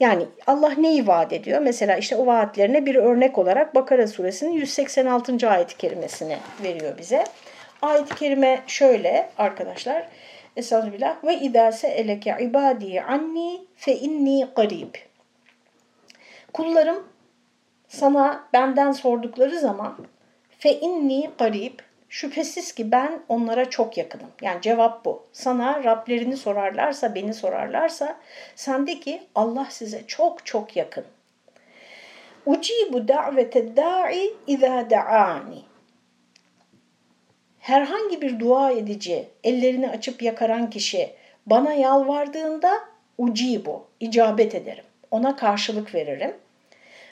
Yani 0.00 0.24
Allah 0.46 0.72
neyi 0.78 1.06
vaat 1.06 1.32
ediyor? 1.32 1.60
Mesela 1.60 1.96
işte 1.96 2.16
o 2.16 2.26
vaatlerine 2.26 2.86
bir 2.86 2.94
örnek 2.94 3.38
olarak 3.38 3.74
Bakara 3.74 4.06
suresinin 4.06 4.52
186. 4.52 5.50
ayet-i 5.50 5.76
kerimesini 5.76 6.36
veriyor 6.62 6.98
bize. 6.98 7.24
Ayet-i 7.82 8.14
kerime 8.14 8.60
şöyle 8.66 9.28
arkadaşlar. 9.38 10.06
Estağfirullah. 10.56 11.24
Ve 11.24 11.34
idâse 11.36 11.88
eleke 11.88 12.36
ibâdî 12.40 13.02
anni 13.02 13.60
fe 13.76 13.96
inni 13.96 14.46
garib. 14.56 14.94
Kullarım 16.52 17.08
sana 17.88 18.44
benden 18.52 18.92
sordukları 18.92 19.58
zaman 19.58 19.96
fe 20.58 20.80
inni 20.80 21.30
garib 21.38 21.78
Şüphesiz 22.10 22.72
ki 22.72 22.92
ben 22.92 23.22
onlara 23.28 23.70
çok 23.70 23.96
yakınım. 23.96 24.30
Yani 24.42 24.62
cevap 24.62 25.04
bu. 25.04 25.26
Sana 25.32 25.84
Rablerini 25.84 26.36
sorarlarsa, 26.36 27.14
beni 27.14 27.34
sorarlarsa 27.34 28.16
sen 28.56 28.86
de 28.86 29.00
ki 29.00 29.22
Allah 29.34 29.66
size 29.70 30.06
çok 30.06 30.46
çok 30.46 30.76
yakın. 30.76 31.04
Ucibu 32.46 33.08
da'vete 33.08 33.76
da'i 33.76 34.34
izâ 34.46 34.90
da'ani 34.90 35.62
Herhangi 37.69 38.21
bir 38.21 38.39
dua 38.39 38.71
edici, 38.71 39.27
ellerini 39.43 39.89
açıp 39.89 40.21
yakaran 40.21 40.69
kişi 40.69 41.09
bana 41.45 41.73
yalvardığında 41.73 42.79
ucibu, 43.17 43.87
icabet 43.99 44.55
ederim. 44.55 44.83
Ona 45.11 45.35
karşılık 45.35 45.95
veririm. 45.95 46.33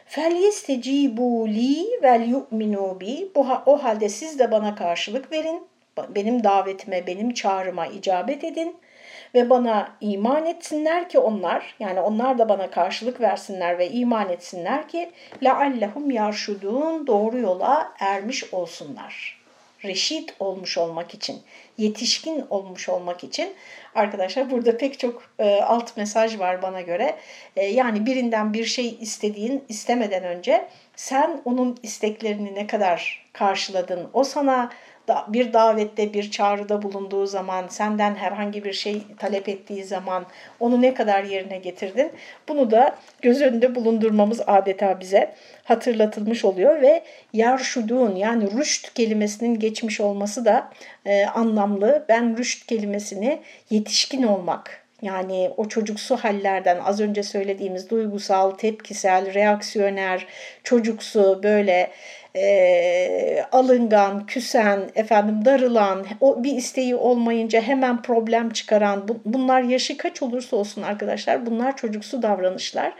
فَلْيَسْتَجِيبُوا 0.09 1.47
لِي 1.47 1.99
وَلْيُؤْمِنُوا 2.01 2.99
بِي 2.99 3.27
O 3.65 3.83
halde 3.83 4.09
siz 4.09 4.39
de 4.39 4.51
bana 4.51 4.75
karşılık 4.75 5.31
verin. 5.31 5.67
Benim 6.09 6.43
davetime, 6.43 7.07
benim 7.07 7.33
çağrıma 7.33 7.87
icabet 7.87 8.43
edin 8.43 8.75
ve 9.35 9.49
bana 9.49 9.89
iman 10.01 10.45
etsinler 10.45 11.09
ki 11.09 11.19
onlar 11.19 11.75
yani 11.79 12.01
onlar 12.01 12.37
da 12.37 12.49
bana 12.49 12.69
karşılık 12.71 13.21
versinler 13.21 13.77
ve 13.77 13.89
iman 13.89 14.29
etsinler 14.29 14.87
ki 14.87 15.11
لَعَلَّهُمْ 15.41 16.13
يَرْشُدُونَ 16.13 17.07
doğru 17.07 17.37
yola 17.37 17.93
ermiş 17.99 18.53
olsunlar. 18.53 19.36
Reşit 19.84 20.34
olmuş 20.40 20.78
olmak 20.78 21.14
için, 21.14 21.42
yetişkin 21.78 22.44
olmuş 22.50 22.88
olmak 22.88 23.24
için 23.24 23.54
arkadaşlar 23.94 24.50
burada 24.50 24.76
pek 24.76 24.98
çok 24.98 25.22
e, 25.38 25.60
alt 25.60 25.96
mesaj 25.96 26.38
var 26.38 26.62
bana 26.62 26.80
göre. 26.80 27.16
E, 27.56 27.64
yani 27.64 28.06
birinden 28.06 28.52
bir 28.52 28.64
şey 28.64 28.96
istediğin 29.00 29.64
istemeden 29.68 30.24
önce 30.24 30.68
sen 30.96 31.42
onun 31.44 31.78
isteklerini 31.82 32.54
ne 32.54 32.66
kadar 32.66 33.26
karşıladın? 33.32 34.10
O 34.12 34.24
sana 34.24 34.70
bir 35.28 35.52
davette, 35.52 36.14
bir 36.14 36.30
çağrıda 36.30 36.82
bulunduğu 36.82 37.26
zaman, 37.26 37.68
senden 37.68 38.14
herhangi 38.14 38.64
bir 38.64 38.72
şey 38.72 39.02
talep 39.18 39.48
ettiği 39.48 39.84
zaman 39.84 40.26
onu 40.60 40.82
ne 40.82 40.94
kadar 40.94 41.24
yerine 41.24 41.58
getirdin? 41.58 42.12
Bunu 42.48 42.70
da 42.70 42.96
göz 43.22 43.42
önünde 43.42 43.74
bulundurmamız 43.74 44.40
adeta 44.46 45.00
bize 45.00 45.34
hatırlatılmış 45.64 46.44
oluyor 46.44 46.82
ve 46.82 47.02
yarşudun 47.32 48.16
yani 48.16 48.50
rüşt 48.58 48.94
kelimesinin 48.94 49.58
geçmiş 49.58 50.00
olması 50.00 50.44
da 50.44 50.70
e, 51.06 51.26
anlamlı. 51.26 52.04
Ben 52.08 52.36
rüşt 52.36 52.66
kelimesini 52.66 53.40
yetişkin 53.70 54.22
olmak 54.22 54.88
yani 55.02 55.50
o 55.56 55.68
çocuksu 55.68 56.16
hallerden 56.16 56.78
az 56.78 57.00
önce 57.00 57.22
söylediğimiz 57.22 57.90
duygusal, 57.90 58.50
tepkisel, 58.50 59.34
reaksiyoner, 59.34 60.26
çocuksu 60.64 61.40
böyle 61.42 61.90
e, 62.38 63.44
alıngan, 63.52 64.26
küsen, 64.26 64.90
efendim 64.94 65.44
darılan, 65.44 66.06
o 66.20 66.44
bir 66.44 66.52
isteği 66.52 66.94
olmayınca 66.94 67.60
hemen 67.60 68.02
problem 68.02 68.50
çıkaran, 68.50 69.08
bu, 69.08 69.16
bunlar 69.24 69.62
yaşı 69.62 69.96
kaç 69.96 70.22
olursa 70.22 70.56
olsun 70.56 70.82
arkadaşlar 70.82 71.46
bunlar 71.46 71.76
çocuksu 71.76 72.22
davranışlar. 72.22 72.92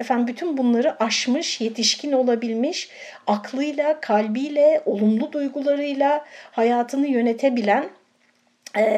Efendim 0.00 0.26
bütün 0.26 0.56
bunları 0.56 1.02
aşmış, 1.04 1.60
yetişkin 1.60 2.12
olabilmiş, 2.12 2.88
aklıyla, 3.26 4.00
kalbiyle, 4.00 4.82
olumlu 4.86 5.32
duygularıyla 5.32 6.24
hayatını 6.52 7.06
yönetebilen 7.06 7.84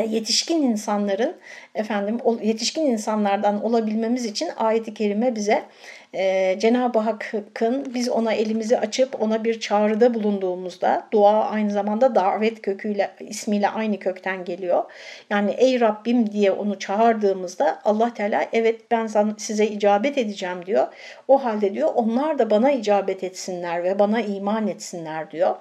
yetişkin 0.09 0.63
insanların 0.63 1.37
efendim 1.75 2.19
yetişkin 2.43 2.83
insanlardan 2.83 3.65
olabilmemiz 3.65 4.25
için 4.25 4.49
ayet-i 4.57 4.95
kerime 4.95 5.37
bize 5.37 5.63
e, 6.15 6.57
Cenab-ı 6.59 6.99
Hakk'ın 6.99 7.95
biz 7.95 8.09
ona 8.09 8.33
elimizi 8.33 8.79
açıp 8.79 9.23
ona 9.23 9.45
bir 9.45 9.61
çağrıda 9.61 10.15
bulunduğumuzda 10.15 11.07
dua 11.13 11.45
aynı 11.45 11.71
zamanda 11.71 12.15
davet 12.15 12.63
köküyle 12.63 13.11
ismiyle 13.21 13.69
aynı 13.69 13.99
kökten 13.99 14.45
geliyor. 14.45 14.85
Yani 15.31 15.51
ey 15.51 15.81
Rabbim 15.81 16.33
diye 16.33 16.53
onu 16.53 16.79
çağırdığımızda 16.79 17.79
Allah 17.85 18.15
Teala 18.15 18.47
evet 18.53 18.91
ben 18.91 19.35
size 19.39 19.67
icabet 19.67 20.19
edeceğim 20.19 20.67
diyor. 20.67 20.87
O 21.29 21.45
halde 21.45 21.75
diyor 21.75 21.89
onlar 21.95 22.39
da 22.39 22.51
bana 22.51 22.71
icabet 22.71 23.25
etsinler 23.25 23.85
ve 23.85 23.99
bana 23.99 24.21
iman 24.21 24.69
etsinler 24.69 25.31
diyor. 25.31 25.57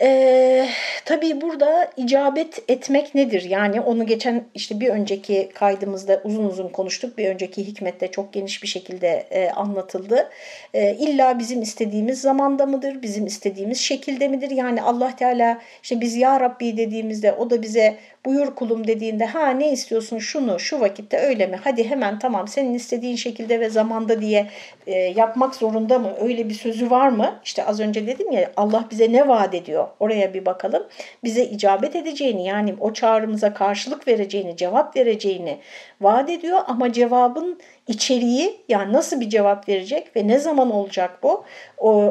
Ee, 0.00 0.68
tabii 1.04 1.40
burada 1.40 1.90
icabet 1.96 2.62
etmek 2.68 3.14
nedir? 3.14 3.42
Yani 3.42 3.80
onu 3.80 4.06
geçen 4.06 4.44
işte 4.54 4.80
bir 4.80 4.88
önceki 4.88 5.48
kaydımızda 5.54 6.20
uzun 6.24 6.44
uzun 6.44 6.68
konuştuk. 6.68 7.18
Bir 7.18 7.28
önceki 7.28 7.66
hikmette 7.66 8.10
çok 8.10 8.32
geniş 8.32 8.62
bir 8.62 8.68
şekilde 8.68 9.08
e, 9.30 9.50
anlatıldı. 9.50 10.30
E, 10.74 10.94
illa 10.94 11.38
bizim 11.38 11.62
istediğimiz 11.62 12.20
zamanda 12.20 12.66
mıdır? 12.66 13.02
Bizim 13.02 13.26
istediğimiz 13.26 13.78
şekilde 13.78 14.28
midir? 14.28 14.50
Yani 14.50 14.82
Allah 14.82 15.16
Teala 15.16 15.60
işte 15.82 16.00
biz 16.00 16.16
Ya 16.16 16.40
Rabbi 16.40 16.76
dediğimizde 16.76 17.32
o 17.32 17.50
da 17.50 17.62
bize 17.62 17.96
buyur 18.28 18.54
kulum 18.54 18.86
dediğinde 18.86 19.24
ha 19.24 19.50
ne 19.50 19.72
istiyorsun 19.72 20.18
şunu 20.18 20.58
şu 20.58 20.80
vakitte 20.80 21.18
öyle 21.18 21.46
mi? 21.46 21.60
Hadi 21.64 21.90
hemen 21.90 22.18
tamam 22.18 22.48
senin 22.48 22.74
istediğin 22.74 23.16
şekilde 23.16 23.60
ve 23.60 23.70
zamanda 23.70 24.20
diye 24.20 24.50
e, 24.86 24.94
yapmak 24.94 25.54
zorunda 25.54 25.98
mı? 25.98 26.12
Öyle 26.20 26.48
bir 26.48 26.54
sözü 26.54 26.90
var 26.90 27.08
mı? 27.08 27.40
İşte 27.44 27.64
az 27.64 27.80
önce 27.80 28.06
dedim 28.06 28.32
ya 28.32 28.52
Allah 28.56 28.84
bize 28.90 29.12
ne 29.12 29.28
vaat 29.28 29.54
ediyor? 29.54 29.88
Oraya 30.00 30.34
bir 30.34 30.46
bakalım. 30.46 30.86
Bize 31.24 31.44
icabet 31.44 31.96
edeceğini 31.96 32.46
yani 32.46 32.74
o 32.80 32.92
çağrımıza 32.92 33.54
karşılık 33.54 34.08
vereceğini, 34.08 34.56
cevap 34.56 34.96
vereceğini 34.96 35.58
vaat 36.00 36.30
ediyor 36.30 36.60
ama 36.66 36.92
cevabın 36.92 37.60
içeriği 37.88 38.60
yani 38.68 38.92
nasıl 38.92 39.20
bir 39.20 39.28
cevap 39.28 39.68
verecek 39.68 40.16
ve 40.16 40.28
ne 40.28 40.38
zaman 40.38 40.70
olacak 40.70 41.22
bu 41.22 41.44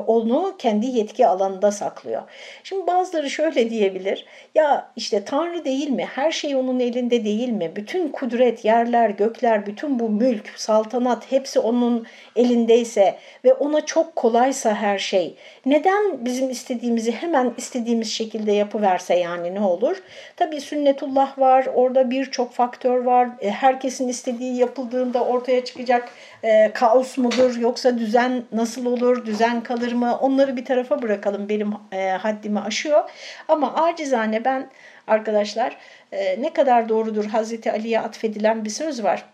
onu 0.07 0.55
kendi 0.57 0.85
yetki 0.85 1.27
alanında 1.27 1.71
saklıyor. 1.71 2.21
Şimdi 2.63 2.87
bazıları 2.87 3.29
şöyle 3.29 3.69
diyebilir 3.69 4.25
ya 4.55 4.91
işte 4.95 5.25
Tanrı 5.25 5.65
değil 5.65 5.89
mi 5.89 6.05
her 6.05 6.31
şey 6.31 6.55
onun 6.55 6.79
elinde 6.79 7.25
değil 7.25 7.49
mi 7.49 7.71
bütün 7.75 8.07
kudret 8.07 8.65
yerler 8.65 9.09
gökler 9.09 9.65
bütün 9.65 9.99
bu 9.99 10.09
mülk 10.09 10.53
saltanat 10.55 11.31
hepsi 11.31 11.59
onun 11.59 12.07
elindeyse 12.37 13.17
ve 13.45 13.53
ona 13.53 13.85
çok 13.85 14.15
kolaysa 14.15 14.75
her 14.75 14.99
şey 14.99 15.35
neden 15.65 16.25
bizim 16.25 16.49
istediğimizi 16.49 17.11
hemen 17.11 17.53
istediğimiz 17.57 18.11
şekilde 18.11 18.51
yapıverse 18.51 19.15
yani 19.15 19.55
ne 19.55 19.61
olur? 19.61 19.97
Tabii 20.35 20.61
sünnetullah 20.61 21.39
var 21.39 21.67
orada 21.75 22.11
birçok 22.11 22.53
faktör 22.53 23.03
var 23.03 23.29
e, 23.41 23.49
herkesin 23.49 24.07
istediği 24.07 24.55
yapıldığında 24.55 25.23
ortaya 25.23 25.65
çıkacak 25.65 26.09
e, 26.43 26.71
kaos 26.73 27.17
mudur 27.17 27.57
yoksa 27.57 27.97
düzen 27.97 28.43
nasıl 28.51 28.85
olur, 28.85 29.25
düzen 29.25 29.63
kalır 29.63 29.91
mı 29.91 30.17
onları 30.21 30.57
bir 30.57 30.65
tarafa 30.65 31.01
bırakalım 31.01 31.49
benim 31.49 31.73
e, 31.91 32.09
haddimi 32.09 32.59
aşıyor. 32.59 33.09
Ama 33.47 33.73
acizane 33.73 34.45
ben 34.45 34.69
arkadaşlar 35.07 35.77
e, 36.11 36.41
ne 36.41 36.53
kadar 36.53 36.89
doğrudur 36.89 37.25
Hazreti 37.25 37.71
Ali'ye 37.71 37.99
atfedilen 37.99 38.65
bir 38.65 38.69
söz 38.69 39.03
var. 39.03 39.25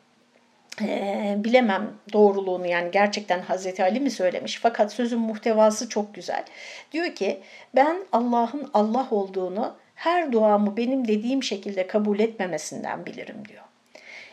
E, 0.82 1.36
bilemem 1.38 1.92
doğruluğunu 2.14 2.68
yani 2.68 2.92
gerçekten 2.92 3.40
Hazreti 3.42 3.84
Ali 3.84 4.00
mi 4.00 4.12
söylemiş 4.12 4.60
fakat 4.62 4.94
sözün 4.94 5.20
muhtevası 5.20 5.90
çok 5.90 6.16
güzel. 6.16 6.44
Diyor 6.92 7.16
ki 7.16 7.40
ben 7.76 7.98
Allah'ın 8.12 8.70
Allah 8.74 9.08
olduğunu 9.12 9.76
her 9.96 10.32
duamı 10.32 10.78
benim 10.78 11.08
dediğim 11.08 11.44
şekilde 11.44 11.88
kabul 11.88 12.20
etmemesinden 12.20 13.06
bilirim 13.06 13.38
diyor. 13.50 13.64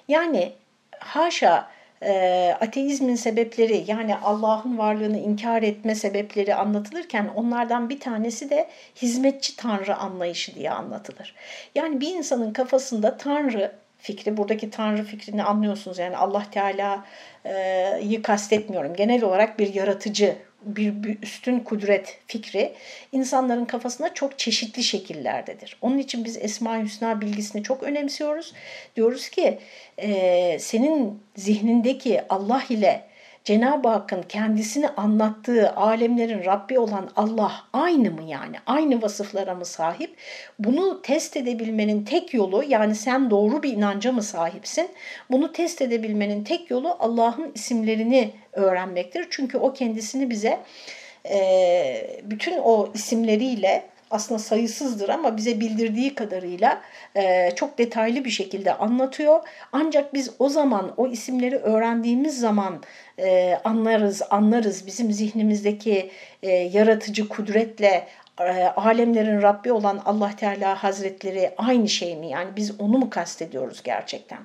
Yani 0.08 0.52
haşa 0.98 1.68
e, 2.02 2.54
ateizmin 2.60 3.14
sebepleri 3.14 3.84
yani 3.86 4.16
Allah'ın 4.16 4.78
varlığını 4.78 5.18
inkar 5.18 5.62
etme 5.62 5.94
sebepleri 5.94 6.54
anlatılırken 6.54 7.30
onlardan 7.36 7.88
bir 7.88 8.00
tanesi 8.00 8.50
de 8.50 8.68
hizmetçi 8.96 9.56
tanrı 9.56 9.96
anlayışı 9.96 10.54
diye 10.54 10.70
anlatılır. 10.70 11.34
Yani 11.74 12.00
bir 12.00 12.14
insanın 12.14 12.52
kafasında 12.52 13.16
tanrı 13.16 13.72
fikri, 14.00 14.36
buradaki 14.36 14.70
tanrı 14.70 15.04
fikrini 15.04 15.44
anlıyorsunuz 15.44 15.98
yani 15.98 16.16
Allah 16.16 16.46
Teala'yı 16.50 18.22
kastetmiyorum. 18.22 18.94
Genel 18.94 19.24
olarak 19.24 19.58
bir 19.58 19.74
yaratıcı 19.74 20.36
bir, 20.62 21.22
üstün 21.22 21.60
kudret 21.60 22.18
fikri 22.26 22.72
insanların 23.12 23.64
kafasında 23.64 24.14
çok 24.14 24.38
çeşitli 24.38 24.82
şekillerdedir. 24.82 25.76
Onun 25.80 25.98
için 25.98 26.24
biz 26.24 26.36
Esma-i 26.36 26.82
Hüsna 26.82 27.20
bilgisini 27.20 27.62
çok 27.62 27.82
önemsiyoruz. 27.82 28.52
Diyoruz 28.96 29.28
ki 29.28 29.58
e, 29.98 30.58
senin 30.58 31.22
zihnindeki 31.36 32.22
Allah 32.28 32.62
ile 32.68 33.09
Cenab-ı 33.44 33.88
Hakk'ın 33.88 34.22
kendisini 34.22 34.88
anlattığı 34.88 35.72
alemlerin 35.76 36.44
Rabbi 36.44 36.78
olan 36.78 37.10
Allah 37.16 37.52
aynı 37.72 38.10
mı 38.10 38.22
yani? 38.22 38.56
Aynı 38.66 39.02
vasıflara 39.02 39.54
mı 39.54 39.64
sahip? 39.64 40.16
Bunu 40.58 41.02
test 41.02 41.36
edebilmenin 41.36 42.04
tek 42.04 42.34
yolu 42.34 42.64
yani 42.68 42.94
sen 42.94 43.30
doğru 43.30 43.62
bir 43.62 43.72
inanca 43.72 44.12
mı 44.12 44.22
sahipsin? 44.22 44.88
Bunu 45.30 45.52
test 45.52 45.82
edebilmenin 45.82 46.44
tek 46.44 46.70
yolu 46.70 46.96
Allah'ın 47.00 47.52
isimlerini 47.54 48.30
öğrenmektir. 48.52 49.26
Çünkü 49.30 49.58
o 49.58 49.72
kendisini 49.72 50.30
bize 50.30 50.60
bütün 52.22 52.58
o 52.58 52.90
isimleriyle 52.94 53.89
aslında 54.10 54.38
sayısızdır 54.38 55.08
ama 55.08 55.36
bize 55.36 55.60
bildirdiği 55.60 56.14
kadarıyla 56.14 56.80
e, 57.16 57.50
çok 57.54 57.78
detaylı 57.78 58.24
bir 58.24 58.30
şekilde 58.30 58.74
anlatıyor. 58.74 59.40
Ancak 59.72 60.14
biz 60.14 60.30
o 60.38 60.48
zaman 60.48 60.94
o 60.96 61.06
isimleri 61.06 61.56
öğrendiğimiz 61.56 62.40
zaman 62.40 62.82
e, 63.18 63.58
anlarız, 63.64 64.22
anlarız 64.30 64.86
bizim 64.86 65.12
zihnimizdeki 65.12 66.10
e, 66.42 66.50
yaratıcı 66.50 67.28
kudretle 67.28 68.06
e, 68.40 68.64
alemlerin 68.64 69.42
Rabbi 69.42 69.72
olan 69.72 70.02
Allah 70.04 70.36
Teala 70.36 70.82
Hazretleri 70.84 71.54
aynı 71.56 71.88
şey 71.88 72.16
mi? 72.16 72.30
Yani 72.30 72.50
biz 72.56 72.80
onu 72.80 72.98
mu 72.98 73.10
kastediyoruz 73.10 73.82
gerçekten? 73.82 74.38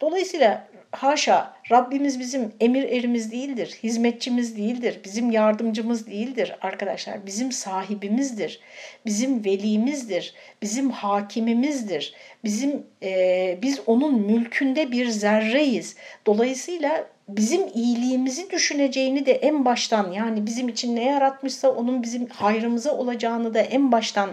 Dolayısıyla 0.00 0.68
haşa 0.92 1.54
Rabbimiz 1.70 2.20
bizim 2.20 2.52
emir 2.60 2.82
erimiz 2.82 3.32
değildir, 3.32 3.78
hizmetçimiz 3.82 4.56
değildir, 4.56 5.00
bizim 5.04 5.30
yardımcımız 5.30 6.06
değildir 6.06 6.56
arkadaşlar. 6.60 7.26
Bizim 7.26 7.52
sahibimizdir, 7.52 8.60
bizim 9.06 9.44
velimizdir, 9.44 10.34
bizim 10.62 10.90
hakimimizdir. 10.90 12.14
Bizim 12.44 12.86
e, 13.02 13.58
biz 13.62 13.80
onun 13.86 14.20
mülkünde 14.20 14.92
bir 14.92 15.08
zerreyiz. 15.08 15.96
Dolayısıyla 16.26 17.06
bizim 17.28 17.68
iyiliğimizi 17.74 18.50
düşüneceğini 18.50 19.26
de 19.26 19.32
en 19.32 19.64
baştan 19.64 20.12
yani 20.12 20.46
bizim 20.46 20.68
için 20.68 20.96
ne 20.96 21.04
yaratmışsa 21.04 21.70
onun 21.70 22.02
bizim 22.02 22.26
hayrımıza 22.26 22.96
olacağını 22.96 23.54
da 23.54 23.60
en 23.60 23.92
baştan 23.92 24.30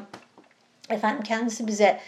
efendim 0.89 1.23
kendisi 1.23 1.67
bize 1.67 1.99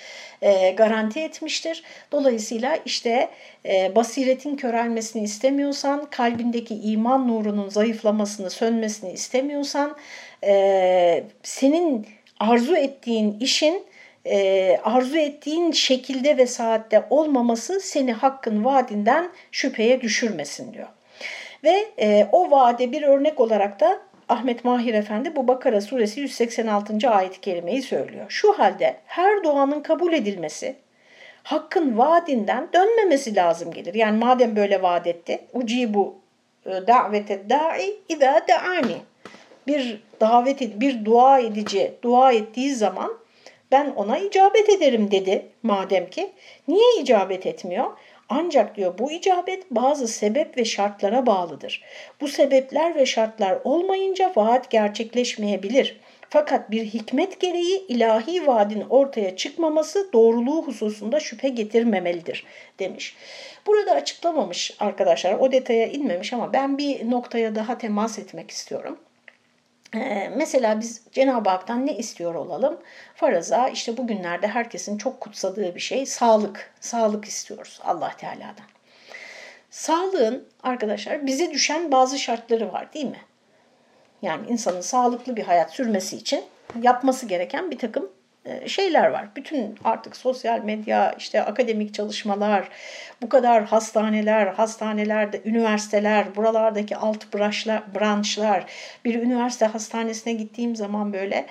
e, 0.41 0.71
garanti 0.71 1.19
etmiştir. 1.19 1.83
Dolayısıyla 2.11 2.77
işte 2.85 3.29
e, 3.65 3.95
basiretin 3.95 4.55
körelmesini 4.55 5.23
istemiyorsan, 5.23 6.05
kalbindeki 6.09 6.75
iman 6.75 7.27
nurunun 7.27 7.69
zayıflamasını, 7.69 8.49
sönmesini 8.49 9.11
istemiyorsan, 9.11 9.97
e, 10.43 11.23
senin 11.43 12.07
arzu 12.39 12.75
ettiğin 12.75 13.39
işin 13.39 13.83
e, 14.25 14.77
arzu 14.83 15.17
ettiğin 15.17 15.71
şekilde 15.71 16.37
ve 16.37 16.47
saatte 16.47 17.05
olmaması 17.09 17.79
seni 17.79 18.13
hakkın 18.13 18.65
vaadinden 18.65 19.29
şüpheye 19.51 20.01
düşürmesin 20.01 20.73
diyor. 20.73 20.87
Ve 21.63 21.85
e, 22.01 22.27
o 22.31 22.51
vaade 22.51 22.91
bir 22.91 23.01
örnek 23.01 23.39
olarak 23.39 23.79
da 23.79 23.99
Ahmet 24.29 24.65
Mahir 24.65 24.93
Efendi 24.93 25.35
bu 25.35 25.47
Bakara 25.47 25.81
suresi 25.81 26.19
186. 26.19 27.09
ayet-i 27.09 27.41
kerimeyi 27.41 27.81
söylüyor. 27.81 28.25
Şu 28.29 28.59
halde 28.59 28.95
her 29.05 29.43
duanın 29.43 29.81
kabul 29.81 30.13
edilmesi, 30.13 30.75
hakkın 31.43 31.97
vaadinden 31.97 32.69
dönmemesi 32.73 33.35
lazım 33.35 33.71
gelir. 33.71 33.93
Yani 33.93 34.17
madem 34.17 34.55
böyle 34.55 34.81
vaat 34.81 35.07
etti, 35.07 35.39
ucibu 35.53 36.15
e, 36.65 36.69
davete 36.69 37.49
da'i 37.49 37.95
idâ 38.09 38.45
da'ani. 38.47 38.97
Bir 39.67 40.03
davet 40.21 40.61
et, 40.61 40.79
bir 40.79 41.05
dua 41.05 41.39
edici 41.39 41.93
dua 42.01 42.31
ettiği 42.31 42.75
zaman 42.75 43.11
ben 43.71 43.93
ona 43.95 44.17
icabet 44.17 44.69
ederim 44.69 45.11
dedi 45.11 45.45
madem 45.63 46.09
ki. 46.09 46.31
Niye 46.67 47.01
icabet 47.01 47.45
etmiyor? 47.45 47.91
Ancak 48.29 48.75
diyor 48.75 48.97
bu 48.97 49.11
icabet 49.11 49.71
bazı 49.71 50.07
sebep 50.07 50.57
ve 50.57 50.65
şartlara 50.65 51.25
bağlıdır. 51.25 51.83
Bu 52.21 52.27
sebepler 52.27 52.95
ve 52.95 53.05
şartlar 53.05 53.59
olmayınca 53.63 54.33
vaat 54.35 54.69
gerçekleşmeyebilir. 54.69 55.99
Fakat 56.29 56.71
bir 56.71 56.85
hikmet 56.85 57.39
gereği 57.39 57.85
ilahi 57.87 58.47
vaadin 58.47 58.83
ortaya 58.89 59.35
çıkmaması 59.35 60.13
doğruluğu 60.13 60.67
hususunda 60.67 61.19
şüphe 61.19 61.49
getirmemelidir 61.49 62.45
demiş. 62.79 63.15
Burada 63.67 63.91
açıklamamış 63.91 64.75
arkadaşlar 64.79 65.33
o 65.33 65.51
detaya 65.51 65.87
inmemiş 65.87 66.33
ama 66.33 66.53
ben 66.53 66.77
bir 66.77 67.11
noktaya 67.11 67.55
daha 67.55 67.77
temas 67.77 68.19
etmek 68.19 68.51
istiyorum. 68.51 68.97
Ee, 69.95 70.31
mesela 70.35 70.79
biz 70.79 71.01
Cenab-ı 71.11 71.49
Hak'tan 71.49 71.85
ne 71.85 71.97
istiyor 71.97 72.35
olalım? 72.35 72.79
Faraza 73.15 73.67
işte 73.69 73.97
bugünlerde 73.97 74.47
herkesin 74.47 74.97
çok 74.97 75.21
kutsadığı 75.21 75.75
bir 75.75 75.79
şey 75.79 76.05
sağlık. 76.05 76.73
Sağlık 76.79 77.25
istiyoruz 77.25 77.79
Allah 77.83 78.11
Teala'dan. 78.17 78.65
Sağlığın 79.69 80.47
arkadaşlar 80.63 81.25
bize 81.25 81.51
düşen 81.51 81.91
bazı 81.91 82.19
şartları 82.19 82.73
var 82.73 82.93
değil 82.93 83.05
mi? 83.05 83.21
Yani 84.21 84.47
insanın 84.47 84.81
sağlıklı 84.81 85.35
bir 85.35 85.43
hayat 85.43 85.71
sürmesi 85.73 86.15
için 86.15 86.43
yapması 86.81 87.25
gereken 87.25 87.71
bir 87.71 87.77
takım 87.77 88.09
şeyler 88.67 89.07
var. 89.07 89.27
Bütün 89.35 89.75
artık 89.83 90.15
sosyal 90.15 90.63
medya, 90.63 91.15
işte 91.17 91.41
akademik 91.41 91.93
çalışmalar, 91.93 92.69
bu 93.21 93.29
kadar 93.29 93.63
hastaneler, 93.63 94.47
hastanelerde, 94.47 95.41
üniversiteler, 95.45 96.35
buralardaki 96.35 96.95
alt 96.95 97.33
branşlar, 97.33 97.83
branşlar. 97.95 98.65
Bir 99.05 99.15
üniversite 99.15 99.65
hastanesine 99.65 100.33
gittiğim 100.33 100.75
zaman 100.75 101.13
böyle 101.13 101.45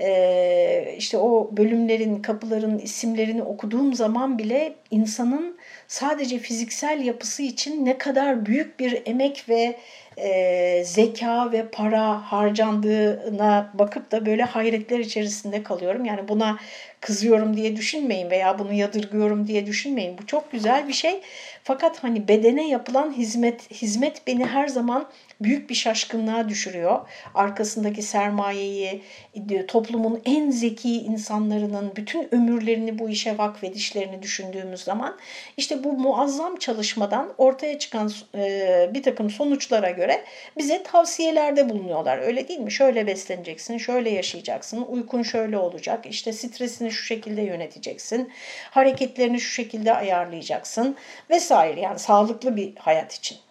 e, 0.00 0.94
işte 0.98 1.18
o 1.18 1.50
bölümlerin, 1.56 2.22
kapıların 2.22 2.78
isimlerini 2.78 3.42
okuduğum 3.42 3.94
zaman 3.94 4.38
bile 4.38 4.74
insanın 4.90 5.58
sadece 5.88 6.38
fiziksel 6.38 7.04
yapısı 7.04 7.42
için 7.42 7.84
ne 7.84 7.98
kadar 7.98 8.46
büyük 8.46 8.80
bir 8.80 9.02
emek 9.06 9.48
ve 9.48 9.76
e, 10.16 10.82
zeka 10.84 11.52
ve 11.52 11.66
para 11.68 12.32
harcandığına 12.32 13.70
bakıp 13.74 14.12
da 14.12 14.26
böyle 14.26 14.42
hayretler 14.42 14.98
içerisinde 14.98 15.62
kalıyorum. 15.62 16.04
Yani 16.04 16.28
buna 16.28 16.58
kızıyorum 17.00 17.56
diye 17.56 17.76
düşünmeyin 17.76 18.30
veya 18.30 18.58
bunu 18.58 18.72
yadırgıyorum 18.72 19.46
diye 19.46 19.66
düşünmeyin. 19.66 20.18
Bu 20.18 20.26
çok 20.26 20.52
güzel 20.52 20.88
bir 20.88 20.92
şey. 20.92 21.20
Fakat 21.64 22.04
hani 22.04 22.28
bedene 22.28 22.68
yapılan 22.68 23.12
hizmet 23.12 23.70
hizmet 23.70 24.26
beni 24.26 24.44
her 24.44 24.68
zaman 24.68 25.06
büyük 25.44 25.70
bir 25.70 25.74
şaşkınlığa 25.74 26.48
düşürüyor. 26.48 27.00
Arkasındaki 27.34 28.02
sermayeyi, 28.02 29.02
toplumun 29.68 30.22
en 30.24 30.50
zeki 30.50 30.90
insanlarının 30.90 31.92
bütün 31.96 32.34
ömürlerini 32.34 32.98
bu 32.98 33.08
işe 33.08 33.38
vakfedişlerini 33.38 34.22
düşündüğümüz 34.22 34.80
zaman 34.80 35.18
işte 35.56 35.84
bu 35.84 35.92
muazzam 35.92 36.56
çalışmadan 36.56 37.34
ortaya 37.38 37.78
çıkan 37.78 38.12
e, 38.34 38.90
bir 38.94 39.02
takım 39.02 39.30
sonuçlara 39.30 39.90
göre 39.90 40.24
bize 40.58 40.82
tavsiyelerde 40.82 41.68
bulunuyorlar. 41.68 42.18
Öyle 42.18 42.48
değil 42.48 42.60
mi? 42.60 42.72
Şöyle 42.72 43.06
besleneceksin, 43.06 43.78
şöyle 43.78 44.10
yaşayacaksın, 44.10 44.84
uykun 44.88 45.22
şöyle 45.22 45.58
olacak, 45.58 46.06
işte 46.06 46.32
stresini 46.32 46.90
şu 46.90 47.04
şekilde 47.04 47.42
yöneteceksin, 47.42 48.32
hareketlerini 48.70 49.40
şu 49.40 49.50
şekilde 49.50 49.94
ayarlayacaksın 49.94 50.96
vesaire. 51.30 51.80
Yani 51.80 51.98
sağlıklı 51.98 52.56
bir 52.56 52.76
hayat 52.76 53.14
için. 53.14 53.43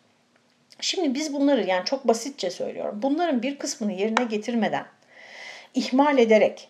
Şimdi 0.83 1.13
biz 1.13 1.33
bunları 1.33 1.63
yani 1.63 1.85
çok 1.85 2.07
basitçe 2.07 2.49
söylüyorum. 2.49 2.99
Bunların 3.01 3.41
bir 3.41 3.59
kısmını 3.59 3.93
yerine 3.93 4.23
getirmeden, 4.23 4.85
ihmal 5.73 6.17
ederek, 6.17 6.69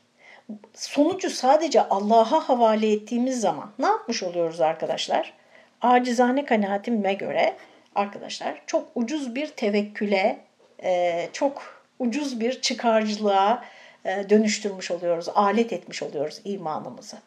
sonucu 0.73 1.29
sadece 1.29 1.81
Allah'a 1.81 2.49
havale 2.49 2.91
ettiğimiz 2.91 3.41
zaman 3.41 3.71
ne 3.79 3.85
yapmış 3.85 4.23
oluyoruz 4.23 4.61
arkadaşlar? 4.61 5.33
Acizane 5.81 6.45
kanaatime 6.45 7.13
göre 7.13 7.55
arkadaşlar 7.95 8.61
çok 8.67 8.87
ucuz 8.95 9.35
bir 9.35 9.47
tevekküle, 9.47 10.39
e, 10.83 11.29
çok 11.33 11.83
ucuz 11.99 12.39
bir 12.39 12.61
çıkarcılığa 12.61 13.63
e, 14.05 14.29
dönüştürmüş 14.29 14.91
oluyoruz, 14.91 15.29
alet 15.35 15.73
etmiş 15.73 16.03
oluyoruz 16.03 16.41
imanımızı. 16.45 17.17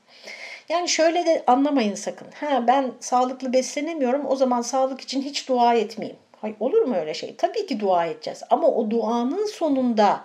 Yani 0.68 0.88
şöyle 0.88 1.26
de 1.26 1.44
anlamayın 1.46 1.94
sakın. 1.94 2.28
Ha 2.40 2.66
ben 2.66 2.92
sağlıklı 3.00 3.52
beslenemiyorum 3.52 4.26
o 4.26 4.36
zaman 4.36 4.62
sağlık 4.62 5.00
için 5.00 5.22
hiç 5.22 5.48
dua 5.48 5.74
etmeyeyim. 5.74 6.18
Hay 6.46 6.54
olur 6.60 6.82
mu 6.82 6.96
öyle 6.96 7.14
şey? 7.14 7.36
Tabii 7.36 7.66
ki 7.66 7.80
dua 7.80 8.06
edeceğiz 8.06 8.42
ama 8.50 8.68
o 8.68 8.90
duanın 8.90 9.46
sonunda 9.46 10.24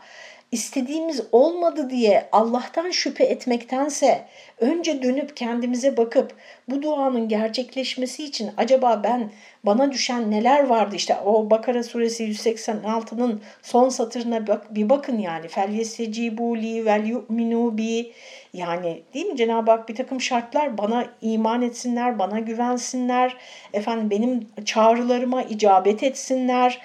istediğimiz 0.51 1.21
olmadı 1.31 1.89
diye 1.89 2.29
Allah'tan 2.31 2.91
şüphe 2.91 3.23
etmektense 3.23 4.25
önce 4.59 5.03
dönüp 5.03 5.37
kendimize 5.37 5.97
bakıp 5.97 6.35
bu 6.69 6.81
duanın 6.81 7.27
gerçekleşmesi 7.27 8.23
için 8.23 8.51
acaba 8.57 9.01
ben 9.03 9.31
bana 9.63 9.91
düşen 9.91 10.31
neler 10.31 10.67
vardı? 10.67 10.95
İşte 10.95 11.17
o 11.25 11.49
Bakara 11.49 11.83
suresi 11.83 12.23
186'nın 12.23 13.41
son 13.61 13.89
satırına 13.89 14.47
bak, 14.47 14.75
bir 14.75 14.89
bakın 14.89 15.19
yani. 15.19 15.47
Fel 15.47 15.69
yesecibu 15.69 16.57
li 16.57 16.85
vel 16.85 17.05
yu'minu 17.05 17.77
bi. 17.77 18.11
Yani 18.53 19.01
değil 19.13 19.25
mi 19.25 19.37
Cenab-ı 19.37 19.71
Hak? 19.71 19.89
Bir 19.89 19.95
takım 19.95 20.21
şartlar 20.21 20.77
bana 20.77 21.05
iman 21.21 21.61
etsinler, 21.61 22.19
bana 22.19 22.39
güvensinler, 22.39 23.37
efendim 23.73 24.09
benim 24.09 24.47
çağrılarıma 24.65 25.43
icabet 25.43 26.03
etsinler. 26.03 26.81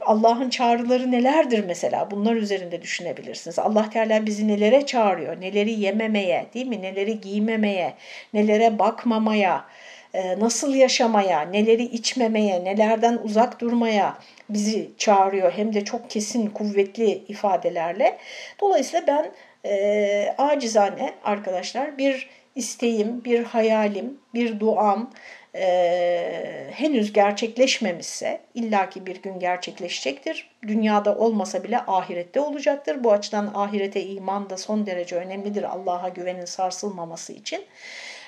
Allah'ın 0.00 0.50
çağrıları 0.50 1.10
nelerdir 1.10 1.64
mesela? 1.64 2.10
Bunlar 2.10 2.34
üzerinde 2.34 2.82
düşünebilirsiniz. 2.82 3.58
Allah 3.58 3.90
Teala 3.90 4.26
bizi 4.26 4.48
nelere 4.48 4.86
çağırıyor? 4.86 5.40
Neleri 5.40 5.70
yememeye, 5.70 6.46
değil 6.54 6.66
mi? 6.66 6.82
Neleri 6.82 7.20
giymemeye, 7.20 7.94
nelere 8.34 8.78
bakmamaya, 8.78 9.64
nasıl 10.38 10.74
yaşamaya, 10.74 11.40
neleri 11.40 11.82
içmemeye, 11.82 12.64
nelerden 12.64 13.18
uzak 13.24 13.60
durmaya 13.60 14.18
bizi 14.48 14.90
çağırıyor. 14.98 15.52
Hem 15.52 15.74
de 15.74 15.84
çok 15.84 16.10
kesin, 16.10 16.46
kuvvetli 16.46 17.10
ifadelerle. 17.28 18.18
Dolayısıyla 18.60 19.06
ben 19.06 19.30
e, 19.64 20.34
acizane 20.38 21.12
arkadaşlar 21.24 21.98
bir 21.98 22.28
isteğim, 22.54 23.24
bir 23.24 23.44
hayalim, 23.44 24.18
bir 24.34 24.60
duam 24.60 25.10
e, 25.54 26.70
henüz 26.72 27.12
gerçekleşmemişse 27.12 28.40
illaki 28.54 29.06
bir 29.06 29.22
gün 29.22 29.38
gerçekleşecektir. 29.38 30.50
Dünyada 30.62 31.16
olmasa 31.16 31.64
bile 31.64 31.78
ahirette 31.78 32.40
olacaktır. 32.40 33.04
Bu 33.04 33.12
açıdan 33.12 33.50
ahirete 33.54 34.04
iman 34.04 34.50
da 34.50 34.56
son 34.56 34.86
derece 34.86 35.16
önemlidir 35.16 35.62
Allah'a 35.62 36.08
güvenin 36.08 36.44
sarsılmaması 36.44 37.32
için. 37.32 37.64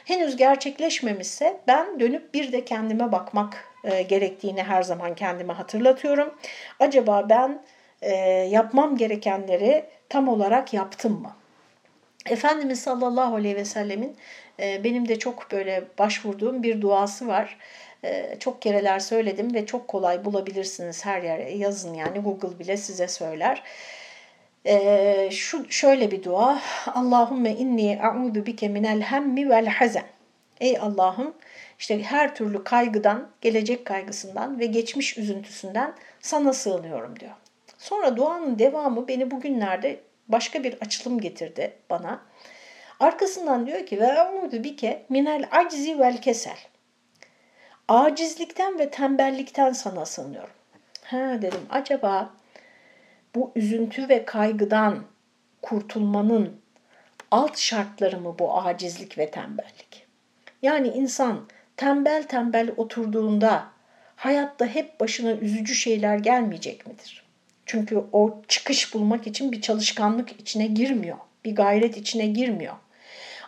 Henüz 0.05 0.37
gerçekleşmemişse 0.37 1.57
ben 1.67 2.01
dönüp 2.01 2.35
bir 2.35 2.53
de 2.53 2.65
kendime 2.65 3.13
bakmak 3.13 3.65
e, 3.85 4.03
gerektiğini 4.03 4.63
her 4.63 4.83
zaman 4.83 5.15
kendime 5.15 5.53
hatırlatıyorum. 5.53 6.35
Acaba 6.81 7.27
ben 7.29 7.63
e, 8.03 8.15
yapmam 8.51 8.97
gerekenleri 8.97 9.85
tam 10.09 10.29
olarak 10.29 10.75
yaptım 10.75 11.21
mı? 11.21 11.37
Efendimiz 12.31 12.81
sallallahu 12.81 13.35
aleyhi 13.35 13.57
ve 13.57 13.65
sellemin 13.65 14.17
e, 14.61 14.85
benim 14.85 15.09
de 15.09 15.19
çok 15.19 15.53
böyle 15.53 15.85
başvurduğum 15.99 16.63
bir 16.63 16.81
duası 16.81 17.29
var. 17.29 17.59
E, 18.05 18.37
çok 18.41 18.63
kereler 18.63 18.99
söyledim 18.99 19.55
ve 19.55 19.67
çok 19.67 19.89
kolay 19.89 20.25
bulabilirsiniz 20.25 21.05
her 21.05 21.23
yere 21.23 21.51
yazın 21.51 21.95
yani 21.95 22.19
Google 22.19 22.59
bile 22.59 22.77
size 22.77 23.09
söyler. 23.09 23.63
E, 24.67 25.29
şu 25.31 25.71
şöyle 25.71 26.11
bir 26.11 26.23
dua. 26.23 26.61
Allahümme 26.87 27.51
inni 27.51 28.01
a'udu 28.03 28.47
bike 28.47 28.69
minel 28.69 29.01
hemmi 29.01 29.51
vel 29.51 29.67
hazen. 29.67 30.07
Ey 30.61 30.79
Allah'ım 30.79 31.35
işte 31.79 32.03
her 32.03 32.35
türlü 32.35 32.65
kaygıdan, 32.65 33.29
gelecek 33.41 33.85
kaygısından 33.85 34.59
ve 34.59 34.67
geçmiş 34.67 35.19
üzüntüsünden 35.19 35.95
sana 36.21 36.53
sığınıyorum 36.53 37.21
diyor. 37.21 37.33
Sonra 37.79 38.17
duanın 38.17 38.59
devamı 38.59 39.09
beni 39.09 39.31
bugünlerde 39.31 40.01
başka 40.29 40.65
bir 40.65 40.75
açılım 40.81 41.21
getirdi 41.21 41.73
bana. 41.91 42.23
Arkasından 43.01 43.67
diyor 43.67 43.87
ki 43.87 44.01
ve 44.01 44.07
emudu 44.07 44.65
bike 44.65 45.07
minel 45.09 45.49
aczi 45.51 45.99
vel 45.99 46.21
kesel. 46.21 46.59
Acizlikten 47.89 48.79
ve 48.79 48.91
tembellikten 48.91 49.73
sana 49.73 50.07
sığınıyorum. 50.07 50.55
Ha 51.05 51.43
dedim 51.43 51.67
acaba 51.71 52.31
bu 53.35 53.53
üzüntü 53.57 54.09
ve 54.09 54.25
kaygıdan 54.25 55.05
kurtulmanın 55.63 56.61
alt 57.31 57.59
şartları 57.59 58.21
mı 58.21 58.39
bu 58.39 58.59
acizlik 58.59 59.19
ve 59.19 59.31
tembellik? 59.31 60.07
Yani 60.63 60.89
insan 60.89 61.49
tembel 61.77 62.23
tembel 62.23 62.71
oturduğunda 62.77 63.67
hayatta 64.17 64.67
hep 64.67 65.01
başına 65.01 65.33
üzücü 65.33 65.75
şeyler 65.75 66.19
gelmeyecek 66.19 66.87
midir? 66.87 67.24
Çünkü 67.67 68.05
o 68.13 68.43
çıkış 68.49 68.95
bulmak 68.95 69.27
için 69.27 69.53
bir 69.53 69.61
çalışkanlık 69.61 70.41
içine 70.41 70.67
girmiyor. 70.67 71.17
Bir 71.45 71.55
gayret 71.55 71.97
içine 71.97 72.27
girmiyor. 72.27 72.75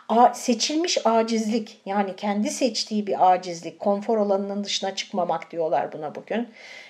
A, 0.09 0.33
seçilmiş 0.33 0.97
acizlik 1.05 1.77
yani 1.85 2.15
kendi 2.15 2.49
seçtiği 2.49 3.07
bir 3.07 3.31
acizlik, 3.31 3.79
konfor 3.79 4.17
alanının 4.17 4.63
dışına 4.63 4.95
çıkmamak 4.95 5.51
diyorlar 5.51 5.91
buna 5.93 6.15
bugün. 6.15 6.47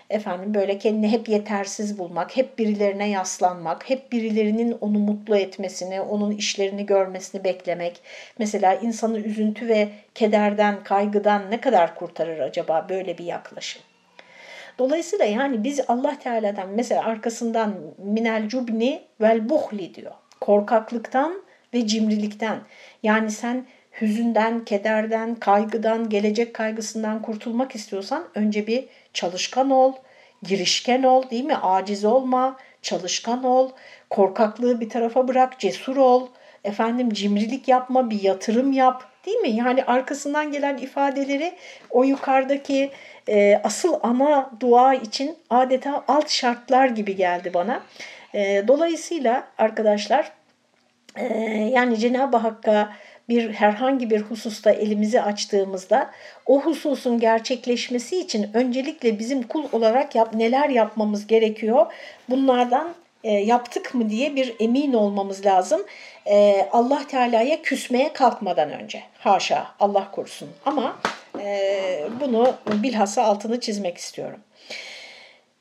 Efendim 0.09 0.53
böyle 0.53 0.77
kendini 0.77 1.11
hep 1.11 1.29
yetersiz 1.29 1.99
bulmak, 1.99 2.37
hep 2.37 2.59
birilerine 2.59 3.09
yaslanmak, 3.09 3.89
hep 3.89 4.11
birilerinin 4.11 4.77
onu 4.81 4.99
mutlu 4.99 5.37
etmesini, 5.37 6.01
onun 6.01 6.31
işlerini 6.31 6.85
görmesini 6.85 7.43
beklemek. 7.43 8.01
Mesela 8.39 8.75
insanı 8.75 9.19
üzüntü 9.19 9.67
ve 9.67 9.89
kederden, 10.15 10.83
kaygıdan 10.83 11.51
ne 11.51 11.61
kadar 11.61 11.95
kurtarır 11.95 12.39
acaba 12.39 12.85
böyle 12.89 13.17
bir 13.17 13.25
yaklaşım? 13.25 13.81
Dolayısıyla 14.79 15.25
yani 15.25 15.63
biz 15.63 15.79
Allah 15.87 16.19
Teala'dan 16.19 16.69
mesela 16.69 17.03
arkasından 17.03 17.75
minel 17.97 18.47
cubni 18.47 19.01
vel 19.21 19.49
buhli 19.49 19.95
diyor. 19.95 20.11
Korkaklıktan 20.41 21.41
ve 21.73 21.87
cimrilikten. 21.87 22.59
Yani 23.03 23.31
sen 23.31 23.65
hüzünden, 24.01 24.65
kederden, 24.65 25.35
kaygıdan, 25.35 26.09
gelecek 26.09 26.53
kaygısından 26.53 27.21
kurtulmak 27.21 27.75
istiyorsan 27.75 28.23
önce 28.35 28.67
bir 28.67 28.85
çalışkan 29.13 29.69
ol, 29.69 29.93
girişken 30.43 31.03
ol 31.03 31.29
değil 31.29 31.45
mi? 31.45 31.55
Aciz 31.55 32.05
olma, 32.05 32.57
çalışkan 32.81 33.43
ol, 33.43 33.69
korkaklığı 34.09 34.79
bir 34.79 34.89
tarafa 34.89 35.27
bırak, 35.27 35.59
cesur 35.59 35.97
ol, 35.97 36.27
efendim 36.63 37.09
cimrilik 37.09 37.67
yapma, 37.67 38.09
bir 38.09 38.21
yatırım 38.21 38.71
yap 38.71 39.03
değil 39.25 39.37
mi? 39.37 39.49
Yani 39.49 39.83
arkasından 39.83 40.51
gelen 40.51 40.77
ifadeleri 40.77 41.53
o 41.89 42.03
yukarıdaki 42.03 42.91
e, 43.29 43.61
asıl 43.63 43.93
ana 44.03 44.51
dua 44.59 44.93
için 44.93 45.37
adeta 45.49 46.03
alt 46.07 46.29
şartlar 46.29 46.87
gibi 46.87 47.15
geldi 47.15 47.53
bana. 47.53 47.83
E, 48.33 48.63
dolayısıyla 48.67 49.47
arkadaşlar 49.57 50.31
e, 51.15 51.25
yani 51.73 51.97
Cenab-ı 51.97 52.37
Hakk'a 52.37 52.89
bir 53.29 53.53
herhangi 53.53 54.09
bir 54.09 54.21
hususta 54.21 54.71
elimizi 54.71 55.21
açtığımızda 55.21 56.11
o 56.45 56.61
hususun 56.61 57.19
gerçekleşmesi 57.19 58.19
için 58.19 58.49
öncelikle 58.53 59.19
bizim 59.19 59.43
kul 59.43 59.65
olarak 59.71 60.15
yap, 60.15 60.33
neler 60.33 60.69
yapmamız 60.69 61.27
gerekiyor? 61.27 61.85
Bunlardan 62.29 62.93
e, 63.23 63.31
yaptık 63.31 63.93
mı 63.93 64.09
diye 64.09 64.35
bir 64.35 64.55
emin 64.59 64.93
olmamız 64.93 65.45
lazım. 65.45 65.81
E, 66.25 66.67
Allah 66.71 67.01
Teala'ya 67.07 67.61
küsmeye 67.61 68.13
kalkmadan 68.13 68.71
önce. 68.71 69.03
Haşa 69.19 69.67
Allah 69.79 70.11
korusun. 70.11 70.49
Ama 70.65 70.95
bunu 72.21 72.54
bilhassa 72.84 73.23
altını 73.23 73.60
çizmek 73.60 73.97
istiyorum. 73.97 74.39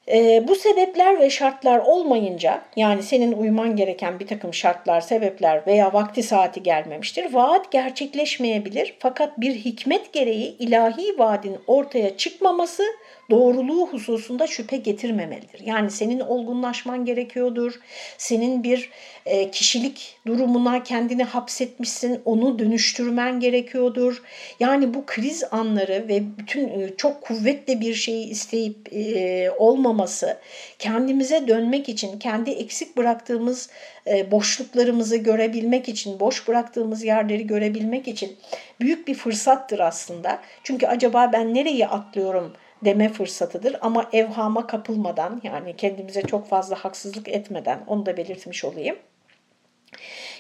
E, 0.09 0.49
bu 0.49 0.55
sebepler 0.55 1.21
ve 1.21 1.31
şartlar 1.31 1.79
olmayınca 1.79 2.63
yani 2.77 3.03
senin 3.03 3.33
uyman 3.33 3.77
gereken 3.77 4.21
bir 4.21 4.27
takım 4.27 4.55
şartlar, 4.55 5.01
sebepler 5.01 5.67
veya 5.67 5.93
vakti 5.93 6.23
saati 6.23 6.63
gelmemiştir. 6.63 7.35
Vaat 7.35 7.73
gerçekleşmeyebilir 7.73 8.97
fakat 8.99 9.41
bir 9.41 9.55
hikmet 9.55 10.13
gereği 10.13 10.57
ilahi 10.59 11.19
vaadin 11.19 11.59
ortaya 11.67 12.17
çıkmaması 12.17 12.83
doğruluğu 13.31 13.87
hususunda 13.87 14.47
şüphe 14.47 14.77
getirmemelidir. 14.77 15.61
Yani 15.65 15.91
senin 15.91 16.21
olgunlaşman 16.21 17.05
gerekiyordur. 17.05 17.81
Senin 18.19 18.63
bir 18.63 18.91
e, 19.27 19.51
kişilik 19.51 20.19
durumuna 20.27 20.83
kendini 20.83 21.25
hapsetmişsin, 21.25 22.21
onu 22.25 22.59
dönüştürmen 22.59 23.41
gerekiyordur. 23.41 24.23
Yani 24.61 24.95
bu 24.95 25.07
kriz 25.07 25.45
anları 25.51 26.05
ve 26.09 26.23
bütün 26.39 26.69
e, 26.69 26.97
çok 26.97 27.23
kuvvetli 27.23 27.81
bir 27.81 27.95
şeyi 27.95 28.27
isteyip 28.27 28.93
e, 28.93 29.51
olmaması, 29.51 30.39
kendimize 30.79 31.49
dönmek 31.49 31.89
için, 31.89 32.19
kendi 32.19 32.51
eksik 32.51 32.97
bıraktığımız 32.97 33.71
e, 34.07 34.31
boşluklarımızı 34.31 35.17
görebilmek 35.17 35.89
için, 35.89 36.21
boş 36.21 36.49
bıraktığımız 36.49 37.05
yerleri 37.05 37.47
görebilmek 37.47 38.09
için 38.09 38.37
büyük 38.81 39.09
bir 39.09 39.15
fırsattır 39.15 39.79
aslında. 39.79 40.43
Çünkü 40.63 40.87
acaba 40.87 41.31
ben 41.33 41.55
nereyi 41.55 41.87
atlıyorum? 41.87 42.53
Deme 42.85 43.09
fırsatıdır 43.09 43.77
ama 43.81 44.09
evhama 44.13 44.67
kapılmadan 44.67 45.41
yani 45.45 45.77
kendimize 45.77 46.23
çok 46.23 46.49
fazla 46.49 46.77
haksızlık 46.77 47.29
etmeden 47.29 47.81
onu 47.87 48.07
da 48.07 48.17
belirtmiş 48.17 48.65
olayım. 48.65 48.97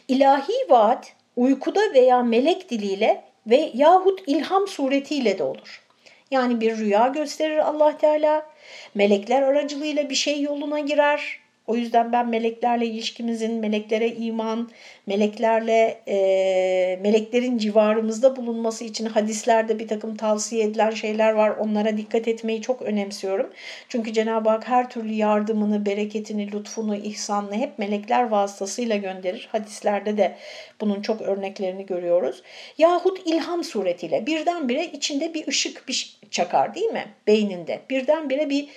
İlahi 0.09 0.53
vaat 0.69 1.13
uykuda 1.37 1.81
veya 1.95 2.23
melek 2.23 2.71
diliyle 2.71 3.25
ve 3.47 3.71
yahut 3.75 4.23
ilham 4.27 4.69
suretiyle 4.69 5.39
de 5.39 5.43
olur. 5.43 5.83
Yani 6.31 6.61
bir 6.61 6.77
rüya 6.77 7.09
gösterir 7.09 7.59
Allah 7.59 7.99
Teala, 7.99 8.47
melekler 8.95 9.43
aracılığıyla 9.43 10.11
bir 10.11 10.15
şey 10.15 10.43
yoluna 10.43 10.81
girer, 10.81 11.41
o 11.67 11.77
yüzden 11.77 12.13
ben 12.13 12.29
meleklerle 12.29 12.87
ilişkimizin, 12.87 13.55
meleklere 13.55 14.09
iman, 14.09 14.71
meleklerle, 15.07 16.01
e, 16.09 16.99
meleklerin 17.03 17.59
civarımızda 17.59 18.37
bulunması 18.37 18.85
için 18.85 19.07
hadislerde 19.07 19.79
bir 19.79 19.89
takım 19.89 20.17
tavsiye 20.17 20.65
edilen 20.65 20.91
şeyler 20.91 21.33
var. 21.33 21.51
Onlara 21.51 21.97
dikkat 21.97 22.29
etmeyi 22.29 22.63
çok 22.63 22.83
önemsiyorum. 22.83 23.51
Çünkü 23.89 24.13
Cenab-ı 24.13 24.49
Hak 24.49 24.69
her 24.69 24.91
türlü 24.91 25.13
yardımını, 25.13 25.87
bereketini, 25.87 26.53
lütfunu, 26.53 26.97
ihsanını 26.97 27.55
hep 27.55 27.79
melekler 27.79 28.29
vasıtasıyla 28.29 28.97
gönderir. 28.97 29.49
Hadislerde 29.53 30.17
de 30.17 30.37
bunun 30.81 31.03
çok 31.03 31.21
örneklerini 31.23 31.87
görüyoruz. 31.87 32.43
Yahut 32.79 33.21
ilham 33.27 33.65
suretiyle 33.65 34.27
birdenbire 34.27 34.87
içinde 34.87 35.35
bir 35.35 35.49
ışık 35.49 35.89
bir 35.89 36.19
çakar 36.31 36.75
değil 36.75 36.91
mi? 36.91 37.05
Beyninde. 37.27 37.81
Birdenbire 37.91 38.51
bir 38.51 38.69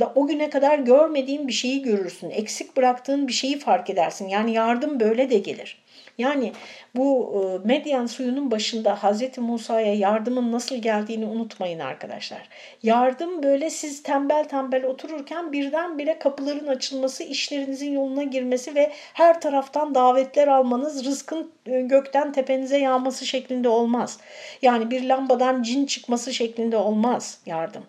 da 0.00 0.12
o 0.14 0.26
güne 0.26 0.50
kadar 0.50 0.78
görmediğin 0.78 1.48
bir 1.48 1.52
şeyi 1.52 1.82
görürsün. 1.82 2.30
Eksik 2.30 2.76
bıraktığın 2.76 3.28
bir 3.28 3.32
şeyi 3.32 3.58
fark 3.58 3.90
edersin. 3.90 4.28
Yani 4.28 4.52
yardım 4.52 5.00
böyle 5.00 5.30
de 5.30 5.38
gelir. 5.38 5.86
Yani 6.18 6.52
bu 6.94 7.32
e, 7.64 7.68
Medyan 7.68 8.06
suyunun 8.06 8.50
başında 8.50 9.02
Hazreti 9.02 9.40
Musa'ya 9.40 9.94
yardımın 9.94 10.52
nasıl 10.52 10.76
geldiğini 10.76 11.26
unutmayın 11.26 11.78
arkadaşlar. 11.78 12.48
Yardım 12.82 13.42
böyle 13.42 13.70
siz 13.70 14.02
tembel 14.02 14.44
tembel 14.44 14.84
otururken 14.84 15.52
birdenbire 15.52 16.18
kapıların 16.18 16.66
açılması, 16.66 17.22
işlerinizin 17.22 17.92
yoluna 17.92 18.22
girmesi 18.22 18.74
ve 18.74 18.92
her 19.12 19.40
taraftan 19.40 19.94
davetler 19.94 20.48
almanız, 20.48 21.04
rızkın 21.04 21.52
e, 21.66 21.80
gökten 21.80 22.32
tepenize 22.32 22.78
yağması 22.78 23.26
şeklinde 23.26 23.68
olmaz. 23.68 24.18
Yani 24.62 24.90
bir 24.90 25.04
lambadan 25.04 25.62
cin 25.62 25.86
çıkması 25.86 26.34
şeklinde 26.34 26.76
olmaz 26.76 27.40
yardım. 27.46 27.84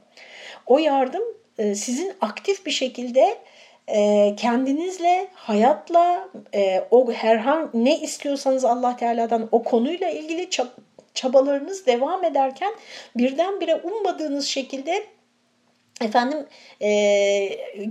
O 0.66 0.80
yardım 0.80 1.24
e, 1.58 1.76
sizin 1.76 2.14
aktif 2.22 2.66
bir 2.66 2.72
şekilde 2.72 3.38
e, 3.88 4.34
kendinizle, 4.38 5.28
hayatla, 5.34 6.30
e, 6.54 6.88
o 6.92 7.12
herhangi 7.12 7.70
ne 7.74 8.00
istiyorsanız 8.00 8.66
Allah 8.66 8.98
Teala'dan 8.98 9.50
o 9.52 9.64
konuyla 9.64 10.10
ilgili 10.10 10.50
çabalarınız 11.14 11.86
devam 11.86 12.24
ederken 12.24 12.74
birdenbire 13.16 13.76
ummadığınız 13.76 14.46
şekilde 14.46 15.04
efendim 16.02 16.46
e, 16.82 16.90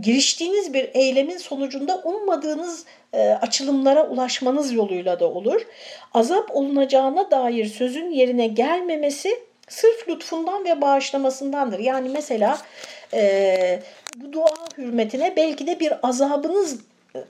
giriştiğiniz 0.01 0.75
bir 0.75 0.91
eylemin 0.95 1.39
sonucunda 1.39 2.03
ummadığınız 2.05 2.85
e, 3.13 3.31
açılımlara 3.31 4.09
ulaşmanız 4.09 4.73
yoluyla 4.73 5.21
da 5.21 5.31
olur. 5.31 5.67
Azap 6.15 6.57
olunacağına 6.57 7.31
dair 7.31 7.67
sözün 7.67 8.11
yerine 8.11 8.47
gelmemesi 8.47 9.46
sırf 9.69 10.09
lütfundan 10.09 10.65
ve 10.65 10.81
bağışlamasındandır. 10.81 11.79
Yani 11.79 12.09
mesela 12.09 12.59
e, 13.15 13.83
bu 14.17 14.33
dua 14.33 14.55
hürmetine 14.79 15.37
belki 15.37 15.67
de 15.67 15.81
bir 15.81 15.93
azabınız 16.03 16.81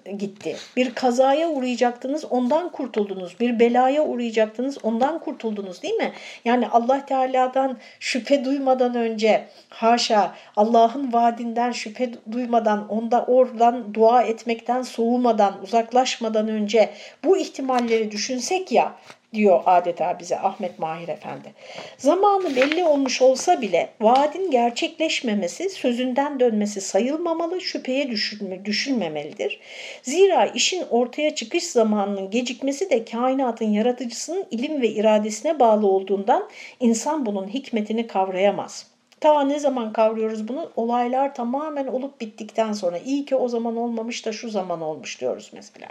e, 0.06 0.12
gitti. 0.12 0.56
Bir 0.76 0.94
kazaya 0.94 1.48
uğrayacaktınız 1.48 2.24
ondan 2.24 2.68
kurtuldunuz. 2.68 3.40
Bir 3.40 3.58
belaya 3.58 4.04
uğrayacaktınız 4.04 4.78
ondan 4.82 5.18
kurtuldunuz 5.18 5.82
değil 5.82 5.94
mi? 5.94 6.12
Yani 6.44 6.68
Allah 6.68 7.06
Teala'dan 7.06 7.78
şüphe 8.00 8.44
duymadan 8.44 8.94
önce 8.94 9.48
haşa 9.68 10.34
Allah'ın 10.56 11.12
vaadinden 11.12 11.72
şüphe 11.72 12.10
duymadan 12.32 12.88
onda 12.88 13.24
oradan 13.24 13.94
dua 13.94 14.22
etmekten 14.22 14.82
soğumadan 14.82 15.62
uzaklaşmadan 15.62 16.48
önce 16.48 16.90
bu 17.24 17.38
ihtimalleri 17.38 18.10
düşünsek 18.10 18.72
ya 18.72 18.92
diyor 19.34 19.62
adeta 19.66 20.18
bize 20.18 20.38
Ahmet 20.38 20.78
Mahir 20.78 21.08
Efendi. 21.08 21.54
Zamanı 21.98 22.56
belli 22.56 22.84
olmuş 22.84 23.22
olsa 23.22 23.60
bile 23.60 23.88
vaadin 24.00 24.50
gerçekleşmemesi, 24.50 25.70
sözünden 25.70 26.40
dönmesi 26.40 26.80
sayılmamalı, 26.80 27.60
şüpheye 27.60 28.10
düşürme, 28.10 28.64
düşünmemelidir. 28.64 29.60
Zira 30.02 30.46
işin 30.46 30.84
ortaya 30.90 31.34
çıkış 31.34 31.64
zamanının 31.64 32.30
gecikmesi 32.30 32.90
de 32.90 33.04
kainatın 33.04 33.70
yaratıcısının 33.70 34.46
ilim 34.50 34.82
ve 34.82 34.88
iradesine 34.88 35.60
bağlı 35.60 35.86
olduğundan 35.86 36.48
insan 36.80 37.26
bunun 37.26 37.48
hikmetini 37.48 38.06
kavrayamaz.'' 38.06 38.96
Ta 39.20 39.40
ne 39.40 39.58
zaman 39.58 39.92
kavruyoruz 39.92 40.48
bunu? 40.48 40.72
Olaylar 40.76 41.34
tamamen 41.34 41.86
olup 41.86 42.20
bittikten 42.20 42.72
sonra. 42.72 42.98
İyi 42.98 43.24
ki 43.24 43.36
o 43.36 43.48
zaman 43.48 43.76
olmamış 43.76 44.26
da 44.26 44.32
şu 44.32 44.50
zaman 44.50 44.80
olmuş 44.80 45.20
diyoruz 45.20 45.50
mesela. 45.52 45.88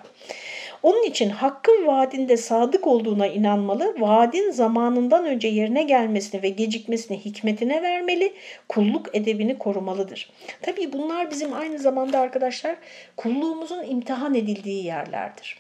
Onun 0.86 1.04
için 1.04 1.30
hakkın 1.30 1.88
vaadinde 1.88 2.38
sadık 2.38 2.88
olduğuna 2.88 3.28
inanmalı, 3.28 3.96
vaadin 4.00 4.52
zamanından 4.52 5.26
önce 5.26 5.48
yerine 5.48 5.84
gelmesini 5.84 6.44
ve 6.44 6.50
gecikmesini 6.50 7.26
hikmetine 7.26 7.82
vermeli, 7.82 8.34
kulluk 8.70 9.16
edebini 9.16 9.58
korumalıdır. 9.58 10.30
Tabii 10.62 10.94
bunlar 10.94 11.32
bizim 11.32 11.54
aynı 11.54 11.80
zamanda 11.80 12.20
arkadaşlar 12.20 12.76
kulluğumuzun 13.18 13.84
imtihan 13.84 14.36
edildiği 14.36 14.86
yerlerdir. 14.86 15.58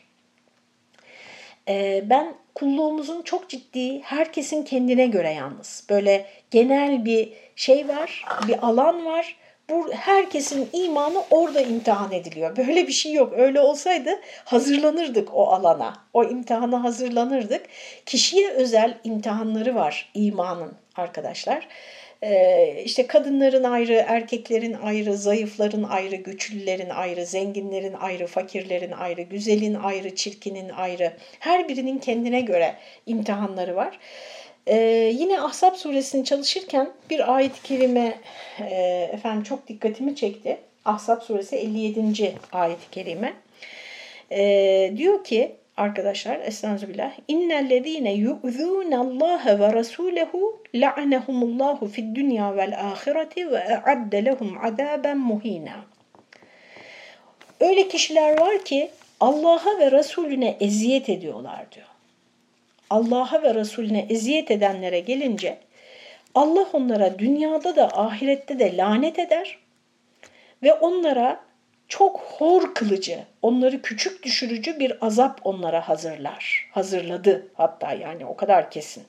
Ee, 1.67 2.03
ben 2.09 2.33
kulluğumuzun 2.55 3.21
çok 3.21 3.49
ciddi, 3.49 4.01
herkesin 4.01 4.63
kendine 4.63 5.07
göre 5.07 5.33
yalnız. 5.33 5.87
Böyle 5.89 6.25
genel 6.51 7.05
bir 7.05 7.33
şey 7.55 7.87
var, 7.87 8.25
bir 8.47 8.67
alan 8.67 9.05
var 9.05 9.35
bu 9.69 9.91
herkesin 9.93 10.69
imanı 10.73 11.23
orada 11.31 11.61
imtihan 11.61 12.11
ediliyor. 12.11 12.57
Böyle 12.57 12.87
bir 12.87 12.91
şey 12.91 13.13
yok. 13.13 13.33
Öyle 13.37 13.59
olsaydı 13.59 14.09
hazırlanırdık 14.45 15.33
o 15.33 15.47
alana. 15.47 15.93
O 16.13 16.23
imtihana 16.23 16.83
hazırlanırdık. 16.83 17.61
Kişiye 18.05 18.49
özel 18.49 18.97
imtihanları 19.03 19.75
var 19.75 20.11
imanın 20.13 20.73
arkadaşlar. 20.95 21.67
Ee, 22.23 22.81
işte 22.85 23.07
kadınların 23.07 23.63
ayrı, 23.63 24.05
erkeklerin 24.07 24.73
ayrı, 24.73 25.17
zayıfların 25.17 25.83
ayrı, 25.83 26.15
güçlülerin 26.15 26.89
ayrı, 26.89 27.25
zenginlerin 27.25 27.93
ayrı, 27.93 28.27
fakirlerin 28.27 28.91
ayrı, 28.91 29.21
güzelin 29.21 29.73
ayrı, 29.73 30.15
çirkinin 30.15 30.69
ayrı. 30.69 31.13
Her 31.39 31.69
birinin 31.69 31.97
kendine 31.97 32.41
göre 32.41 32.75
imtihanları 33.05 33.75
var. 33.75 33.99
Ee, 34.67 34.77
yine 35.15 35.41
Ahzab 35.41 35.75
suresini 35.75 36.25
çalışırken 36.25 36.89
bir 37.09 37.35
ayet-i 37.35 37.63
kerime 37.63 38.17
e, 38.59 39.09
efendim 39.13 39.43
çok 39.43 39.67
dikkatimi 39.67 40.15
çekti. 40.15 40.57
Ahzab 40.85 41.21
suresi 41.21 41.55
57. 41.55 42.33
ayet-i 42.51 42.89
kerime. 42.91 43.33
Ee, 44.31 44.93
diyor 44.97 45.23
ki 45.23 45.55
arkadaşlar 45.77 46.39
estağfirullah 46.39 47.11
innellezine 47.27 48.13
yu'zunallaha 48.13 49.59
ve 49.59 49.73
rasulehu 49.73 50.61
la'anehumullahu 50.75 51.87
fid 51.87 52.15
dunya 52.15 52.55
vel 52.55 52.79
ahireti 52.79 53.51
ve 53.51 53.77
a'adde 53.77 54.25
lehum 54.25 54.57
azaben 54.65 55.17
muhina. 55.17 55.75
Öyle 57.59 57.87
kişiler 57.87 58.39
var 58.39 58.65
ki 58.65 58.91
Allah'a 59.19 59.79
ve 59.79 59.91
Resulüne 59.91 60.57
eziyet 60.59 61.09
ediyorlar 61.09 61.65
diyor. 61.71 61.94
Allah'a 62.89 63.43
ve 63.43 63.55
Resulüne 63.55 64.05
eziyet 64.09 64.51
edenlere 64.51 64.99
gelince 64.99 65.57
Allah 66.35 66.67
onlara 66.73 67.19
dünyada 67.19 67.75
da 67.75 67.87
ahirette 67.97 68.59
de 68.59 68.77
lanet 68.77 69.19
eder 69.19 69.57
ve 70.63 70.73
onlara 70.73 71.45
çok 71.87 72.19
hor 72.19 72.73
kılıcı, 72.73 73.19
onları 73.41 73.81
küçük 73.81 74.23
düşürücü 74.23 74.79
bir 74.79 75.05
azap 75.05 75.41
onlara 75.43 75.89
hazırlar. 75.89 76.69
Hazırladı 76.71 77.47
hatta 77.53 77.93
yani 77.93 78.25
o 78.25 78.35
kadar 78.35 78.71
kesin. 78.71 79.03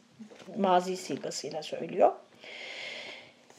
Mazi 0.57 0.97
sigasıyla 0.97 1.63
söylüyor. 1.63 2.13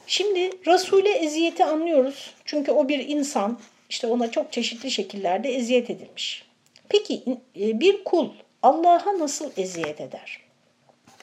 Şimdi 0.06 0.50
Resul'e 0.66 1.10
eziyeti 1.10 1.64
anlıyoruz. 1.64 2.34
Çünkü 2.44 2.72
o 2.72 2.88
bir 2.88 3.08
insan. 3.08 3.58
işte 3.90 4.06
ona 4.06 4.30
çok 4.30 4.52
çeşitli 4.52 4.90
şekillerde 4.90 5.54
eziyet 5.54 5.90
edilmiş. 5.90 6.44
Peki 6.88 7.22
e, 7.60 7.80
bir 7.80 8.04
kul 8.04 8.28
Allah'a 8.62 9.18
nasıl 9.18 9.50
eziyet 9.56 10.00
eder? 10.00 10.40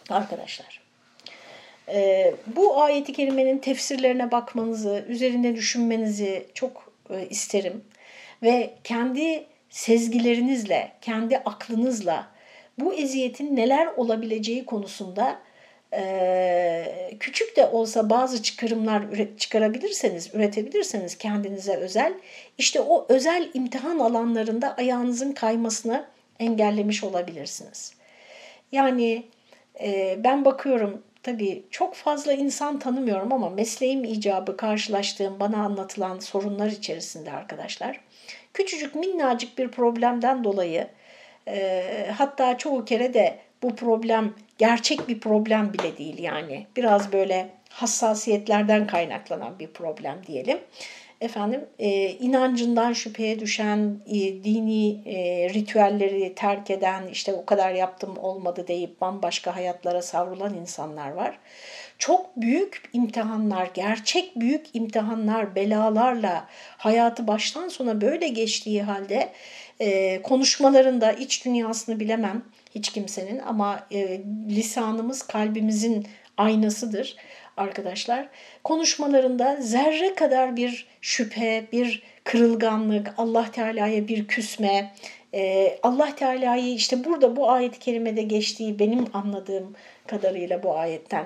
Arkadaşlar, 0.09 0.81
e, 1.87 2.33
bu 2.47 2.81
ayeti 2.81 3.13
kerimenin 3.13 3.57
tefsirlerine 3.57 4.31
bakmanızı, 4.31 5.05
üzerinde 5.07 5.55
düşünmenizi 5.55 6.47
çok 6.53 6.93
e, 7.09 7.27
isterim. 7.29 7.83
Ve 8.43 8.73
kendi 8.83 9.45
sezgilerinizle, 9.69 10.91
kendi 11.01 11.37
aklınızla 11.37 12.27
bu 12.79 12.93
eziyetin 12.93 13.55
neler 13.55 13.87
olabileceği 13.87 14.65
konusunda 14.65 15.39
küçük 17.19 17.55
de 17.55 17.65
olsa 17.65 18.09
bazı 18.09 18.43
çıkarımlar 18.43 19.03
çıkarabilirseniz, 19.37 20.35
üretebilirseniz 20.35 21.17
kendinize 21.17 21.75
özel, 21.75 22.13
işte 22.57 22.81
o 22.81 23.05
özel 23.09 23.49
imtihan 23.53 23.99
alanlarında 23.99 24.75
ayağınızın 24.75 25.31
kaymasını 25.31 26.05
engellemiş 26.39 27.03
olabilirsiniz. 27.03 27.93
Yani 28.71 29.25
ben 30.17 30.45
bakıyorum 30.45 31.03
tabii 31.23 31.63
çok 31.71 31.95
fazla 31.95 32.33
insan 32.33 32.79
tanımıyorum 32.79 33.33
ama 33.33 33.49
mesleğim 33.49 34.03
icabı 34.03 34.57
karşılaştığım 34.57 35.39
bana 35.39 35.63
anlatılan 35.63 36.19
sorunlar 36.19 36.67
içerisinde 36.67 37.31
arkadaşlar. 37.31 37.99
Küçücük 38.53 38.95
minnacık 38.95 39.57
bir 39.57 39.67
problemden 39.67 40.43
dolayı 40.43 40.87
hatta 42.13 42.57
çoğu 42.57 42.85
kere 42.85 43.13
de 43.13 43.39
bu 43.63 43.75
problem 43.75 44.33
gerçek 44.57 45.07
bir 45.07 45.19
problem 45.19 45.73
bile 45.73 45.97
değil 45.97 46.19
yani. 46.19 46.67
Biraz 46.75 47.13
böyle 47.13 47.49
hassasiyetlerden 47.69 48.87
kaynaklanan 48.87 49.59
bir 49.59 49.67
problem 49.67 50.21
diyelim. 50.27 50.57
Efendim 51.21 51.65
e, 51.79 52.09
inancından 52.09 52.93
şüpheye 52.93 53.39
düşen, 53.39 53.99
e, 54.07 54.43
dini 54.43 54.89
e, 55.05 55.49
ritüelleri 55.53 56.35
terk 56.35 56.69
eden, 56.69 57.07
işte 57.07 57.33
o 57.33 57.45
kadar 57.45 57.73
yaptım 57.73 58.17
olmadı 58.17 58.67
deyip 58.67 59.01
bambaşka 59.01 59.55
hayatlara 59.55 60.01
savrulan 60.01 60.53
insanlar 60.53 61.11
var. 61.11 61.39
Çok 61.97 62.37
büyük 62.37 62.89
imtihanlar, 62.93 63.69
gerçek 63.73 64.35
büyük 64.35 64.65
imtihanlar, 64.73 65.55
belalarla 65.55 66.47
hayatı 66.77 67.27
baştan 67.27 67.67
sona 67.67 68.01
böyle 68.01 68.27
geçtiği 68.27 68.83
halde 68.83 69.29
e, 69.79 70.21
konuşmalarında 70.21 71.11
iç 71.11 71.45
dünyasını 71.45 71.99
bilemem 71.99 72.43
hiç 72.75 72.89
kimsenin 72.89 73.39
ama 73.39 73.87
e, 73.91 74.21
lisanımız 74.49 75.21
kalbimizin 75.21 76.07
aynasıdır 76.37 77.15
arkadaşlar. 77.57 78.27
Konuşmalarında 78.63 79.57
zerre 79.59 80.15
kadar 80.15 80.55
bir 80.55 80.87
şüphe, 81.01 81.65
bir 81.71 82.03
kırılganlık, 82.23 83.13
Allah 83.17 83.51
Teala'ya 83.51 84.07
bir 84.07 84.27
küsme, 84.27 84.93
e, 85.33 85.77
Allah 85.83 86.15
Teala'yı 86.15 86.73
işte 86.73 87.03
burada 87.03 87.35
bu 87.35 87.51
ayet-i 87.51 87.79
kerimede 87.79 88.21
geçtiği 88.21 88.79
benim 88.79 89.05
anladığım 89.13 89.75
kadarıyla 90.07 90.63
bu 90.63 90.77
ayetten 90.77 91.25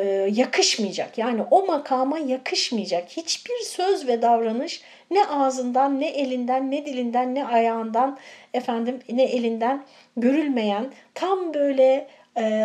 e, 0.00 0.04
yakışmayacak. 0.32 1.18
Yani 1.18 1.42
o 1.50 1.66
makama 1.66 2.18
yakışmayacak 2.18 3.08
hiçbir 3.08 3.60
söz 3.64 4.08
ve 4.08 4.22
davranış 4.22 4.82
ne 5.10 5.26
ağzından, 5.26 6.00
ne 6.00 6.08
elinden, 6.08 6.70
ne 6.70 6.86
dilinden, 6.86 7.34
ne 7.34 7.46
ayağından, 7.46 8.18
efendim 8.54 8.98
ne 9.12 9.22
elinden 9.22 9.84
görülmeyen 10.16 10.92
tam 11.14 11.54
böyle 11.54 12.08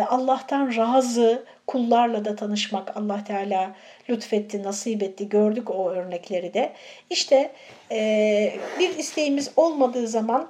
Allah'tan 0.08 0.76
razı 0.76 1.44
kullarla 1.66 2.24
da 2.24 2.36
tanışmak 2.36 2.96
Allah 2.96 3.24
Teala 3.24 3.74
lütfetti, 4.10 4.62
nasip 4.62 5.02
etti. 5.02 5.28
Gördük 5.28 5.70
o 5.70 5.90
örnekleri 5.90 6.54
de. 6.54 6.72
İşte 7.10 7.52
e, 7.92 8.52
bir 8.78 8.98
isteğimiz 8.98 9.50
olmadığı 9.56 10.08
zaman 10.08 10.48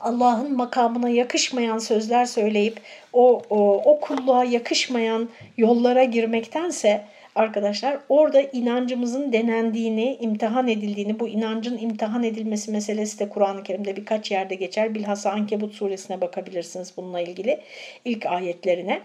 Allah'ın 0.00 0.56
makamına 0.56 1.08
yakışmayan 1.08 1.78
sözler 1.78 2.24
söyleyip 2.24 2.80
o, 3.12 3.42
o, 3.50 3.82
o 3.84 4.00
kulluğa 4.00 4.44
yakışmayan 4.44 5.28
yollara 5.56 6.04
girmektense 6.04 7.04
arkadaşlar 7.34 7.98
orada 8.08 8.40
inancımızın 8.40 9.32
denendiğini, 9.32 10.16
imtihan 10.20 10.68
edildiğini, 10.68 11.20
bu 11.20 11.28
inancın 11.28 11.78
imtihan 11.78 12.22
edilmesi 12.22 12.70
meselesi 12.70 13.18
de 13.18 13.28
Kur'an-ı 13.28 13.62
Kerim'de 13.62 13.96
birkaç 13.96 14.30
yerde 14.30 14.54
geçer. 14.54 14.94
Bilhassa 14.94 15.30
Ankebut 15.30 15.74
suresine 15.74 16.20
bakabilirsiniz 16.20 16.92
bununla 16.96 17.20
ilgili 17.20 17.60
ilk 18.04 18.26
ayetlerine. 18.26 19.00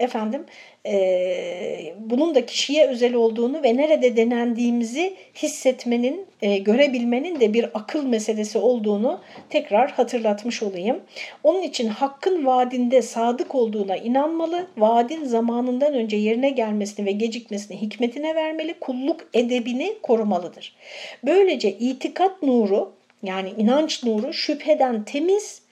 Efendim 0.00 0.46
e, 0.86 1.94
bunun 1.98 2.34
da 2.34 2.46
kişiye 2.46 2.86
özel 2.86 3.14
olduğunu 3.14 3.62
ve 3.62 3.76
nerede 3.76 4.16
denendiğimizi 4.16 5.14
hissetmenin, 5.34 6.26
e, 6.42 6.58
görebilmenin 6.58 7.40
de 7.40 7.54
bir 7.54 7.64
akıl 7.74 8.06
meselesi 8.06 8.58
olduğunu 8.58 9.20
tekrar 9.50 9.90
hatırlatmış 9.90 10.62
olayım. 10.62 11.00
Onun 11.42 11.62
için 11.62 11.88
hakkın 11.88 12.46
vaadinde 12.46 13.02
sadık 13.02 13.54
olduğuna 13.54 13.96
inanmalı, 13.96 14.66
vaadin 14.76 15.24
zamanından 15.24 15.94
önce 15.94 16.16
yerine 16.16 16.50
gelmesini 16.50 17.06
ve 17.06 17.12
gecikmesini 17.12 17.80
hikmetine 17.80 18.34
vermeli, 18.34 18.74
kulluk 18.74 19.28
edebini 19.34 19.94
korumalıdır. 20.02 20.76
Böylece 21.24 21.72
itikat 21.72 22.42
nuru 22.42 22.92
yani 23.22 23.52
inanç 23.58 24.04
nuru 24.04 24.32
şüpheden 24.32 25.04
temiz, 25.04 25.62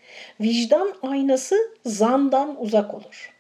vicdan 0.40 0.94
aynası 1.03 1.57
zandan 1.87 2.62
uzak 2.62 2.94
olur. 2.94 3.32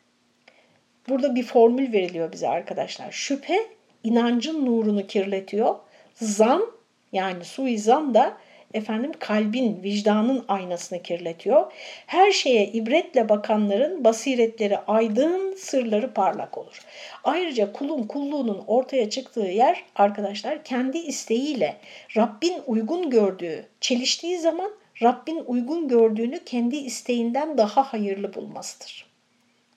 Burada 1.08 1.34
bir 1.34 1.42
formül 1.42 1.92
veriliyor 1.92 2.32
bize 2.32 2.48
arkadaşlar. 2.48 3.12
Şüphe 3.12 3.66
inancın 4.04 4.66
nurunu 4.66 5.06
kirletiyor. 5.06 5.74
Zan 6.14 6.66
yani 7.12 7.44
suizan 7.44 8.14
da 8.14 8.36
efendim 8.74 9.12
kalbin, 9.18 9.82
vicdanın 9.82 10.44
aynasını 10.48 11.02
kirletiyor. 11.02 11.72
Her 12.06 12.32
şeye 12.32 12.66
ibretle 12.66 13.28
bakanların 13.28 14.04
basiretleri 14.04 14.78
aydın, 14.78 15.54
sırları 15.56 16.14
parlak 16.14 16.58
olur. 16.58 16.80
Ayrıca 17.24 17.72
kulun 17.72 18.02
kulluğunun 18.02 18.64
ortaya 18.66 19.10
çıktığı 19.10 19.40
yer 19.40 19.84
arkadaşlar 19.96 20.64
kendi 20.64 20.98
isteğiyle 20.98 21.76
Rabbin 22.16 22.54
uygun 22.66 23.10
gördüğü, 23.10 23.66
çeliştiği 23.80 24.38
zaman 24.38 24.70
Rabbin 25.02 25.42
uygun 25.46 25.88
gördüğünü 25.88 26.44
kendi 26.44 26.76
isteğinden 26.76 27.58
daha 27.58 27.92
hayırlı 27.92 28.34
bulmasıdır 28.34 29.11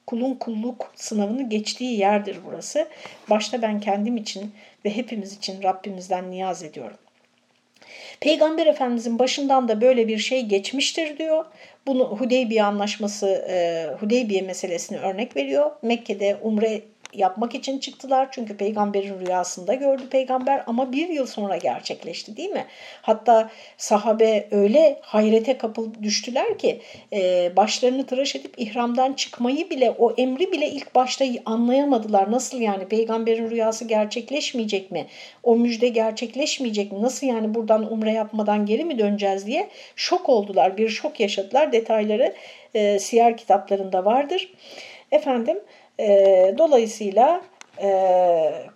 kulun 0.08 0.36
kulluk 0.36 0.92
sınavını 0.96 1.50
geçtiği 1.50 2.00
yerdir 2.00 2.38
burası. 2.46 2.88
Başta 3.30 3.62
ben 3.62 3.80
kendim 3.80 4.18
için 4.18 4.52
ve 4.86 4.98
hepimiz 4.98 5.34
için 5.34 5.64
Rabbimizden 5.64 6.32
niyaz 6.32 6.64
ediyorum. 6.64 6.98
Peygamber 8.20 8.66
Efendimizin 8.68 9.20
başından 9.20 9.68
da 9.68 9.82
böyle 9.82 10.08
bir 10.08 10.18
şey 10.18 10.46
geçmiştir 10.46 11.18
diyor. 11.18 11.46
Bunu 11.88 12.04
Hudeybiye 12.04 12.64
anlaşması, 12.64 13.28
e, 13.50 13.88
Hudeybiye 14.00 14.42
meselesini 14.42 14.98
örnek 14.98 15.36
veriyor. 15.36 15.72
Mekke'de 15.82 16.38
umre 16.42 16.82
yapmak 17.18 17.56
için 17.56 17.80
çıktılar. 17.80 18.28
Çünkü 18.32 18.58
peygamberin 18.58 19.26
rüyasında 19.26 19.74
gördü 19.74 20.04
peygamber 20.10 20.64
ama 20.68 20.92
bir 20.92 21.10
yıl 21.10 21.26
sonra 21.26 21.58
gerçekleşti 21.58 22.38
değil 22.38 22.50
mi? 22.50 22.66
Hatta 23.02 23.50
sahabe 23.78 24.48
öyle 24.52 25.00
hayrete 25.02 25.58
kapıl 25.58 25.94
düştüler 26.04 26.58
ki 26.58 26.82
e, 27.14 27.52
başlarını 27.56 28.06
tıraş 28.06 28.36
edip 28.36 28.54
ihramdan 28.58 29.14
çıkmayı 29.14 29.70
bile 29.70 29.92
o 29.92 30.12
emri 30.12 30.52
bile 30.52 30.70
ilk 30.70 30.96
başta 30.96 31.26
anlayamadılar. 31.46 32.32
Nasıl 32.32 32.62
yani 32.62 32.88
peygamberin 32.88 33.50
rüyası 33.50 33.86
gerçekleşmeyecek 33.86 34.92
mi? 34.92 35.06
O 35.44 35.56
müjde 35.56 35.88
gerçekleşmeyecek 35.88 36.92
mi? 36.92 37.02
Nasıl 37.02 37.28
yani 37.28 37.56
buradan 37.56 37.92
umre 37.92 38.12
yapmadan 38.12 38.66
geri 38.66 38.84
mi 38.84 39.00
döneceğiz 39.00 39.46
diye 39.46 39.70
şok 39.96 40.30
oldular. 40.30 40.78
Bir 40.78 40.90
şok 40.90 41.20
yaşadılar. 41.20 41.72
Detayları 41.72 42.34
e, 42.74 43.00
siyer 43.00 43.38
kitaplarında 43.38 44.06
vardır. 44.06 44.54
Efendim 45.12 45.60
e, 46.00 46.56
dolayısıyla 46.58 47.42
e, 47.82 47.90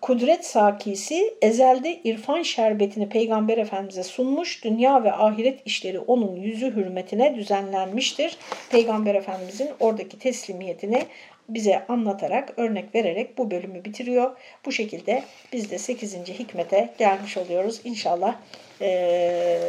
kudret 0.02 0.46
sakisi 0.46 1.34
ezelde 1.42 2.00
irfan 2.04 2.42
şerbetini 2.42 3.10
Peygamber 3.10 3.58
Efendimiz'e 3.58 4.04
sunmuş. 4.04 4.64
Dünya 4.64 5.04
ve 5.04 5.14
ahiret 5.14 5.60
işleri 5.66 6.00
onun 6.00 6.36
yüzü 6.36 6.76
hürmetine 6.76 7.36
düzenlenmiştir. 7.36 8.38
Peygamber 8.70 9.16
Efendimiz'in 9.16 9.70
oradaki 9.80 10.20
teslimiyetini 10.20 11.04
bize 11.50 11.86
anlatarak, 11.88 12.54
örnek 12.58 12.96
vererek 12.96 13.38
bu 13.38 13.52
bölümü 13.52 13.86
bitiriyor. 13.86 14.38
Bu 14.66 14.72
şekilde 14.72 15.24
biz 15.54 15.72
de 15.72 15.78
8. 15.78 16.16
hikmete 16.16 16.90
gelmiş 16.98 17.38
oluyoruz. 17.38 17.82
İnşallah 17.84 18.36
e, 18.82 19.60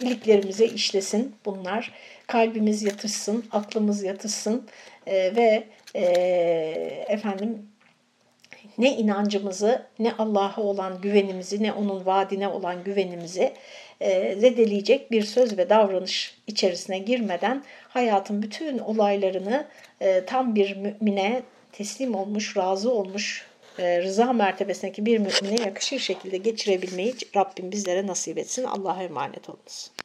iliklerimize 0.00 0.66
işlesin 0.66 1.34
bunlar. 1.44 1.92
Kalbimiz 2.26 2.82
yatışsın, 2.82 3.44
aklımız 3.52 4.02
yatışsın 4.02 4.66
e, 5.06 5.36
ve 5.36 5.64
e, 5.96 6.04
efendim 7.08 7.68
ne 8.78 8.96
inancımızı, 8.96 9.86
ne 9.98 10.12
Allah'a 10.18 10.62
olan 10.62 11.00
güvenimizi, 11.00 11.62
ne 11.62 11.72
onun 11.72 12.06
vaadine 12.06 12.48
olan 12.48 12.84
güvenimizi 12.84 13.52
e, 14.00 14.34
zedeleyecek 14.34 15.10
bir 15.10 15.22
söz 15.22 15.58
ve 15.58 15.70
davranış 15.70 16.38
içerisine 16.46 16.98
girmeden 16.98 17.64
hayatın 17.88 18.42
bütün 18.42 18.78
olaylarını 18.78 19.66
e, 20.00 20.24
tam 20.24 20.54
bir 20.54 20.76
mümine 20.76 21.42
teslim 21.72 22.14
olmuş, 22.14 22.56
razı 22.56 22.92
olmuş, 22.92 23.46
e, 23.78 24.02
rıza 24.02 24.32
mertebesindeki 24.32 25.06
bir 25.06 25.18
mümine 25.18 25.62
yakışır 25.62 25.98
şekilde 25.98 26.36
geçirebilmeyi 26.36 27.14
Rabbim 27.36 27.72
bizlere 27.72 28.06
nasip 28.06 28.38
etsin. 28.38 28.64
Allah'a 28.64 29.02
emanet 29.02 29.48
olunuz. 29.48 29.90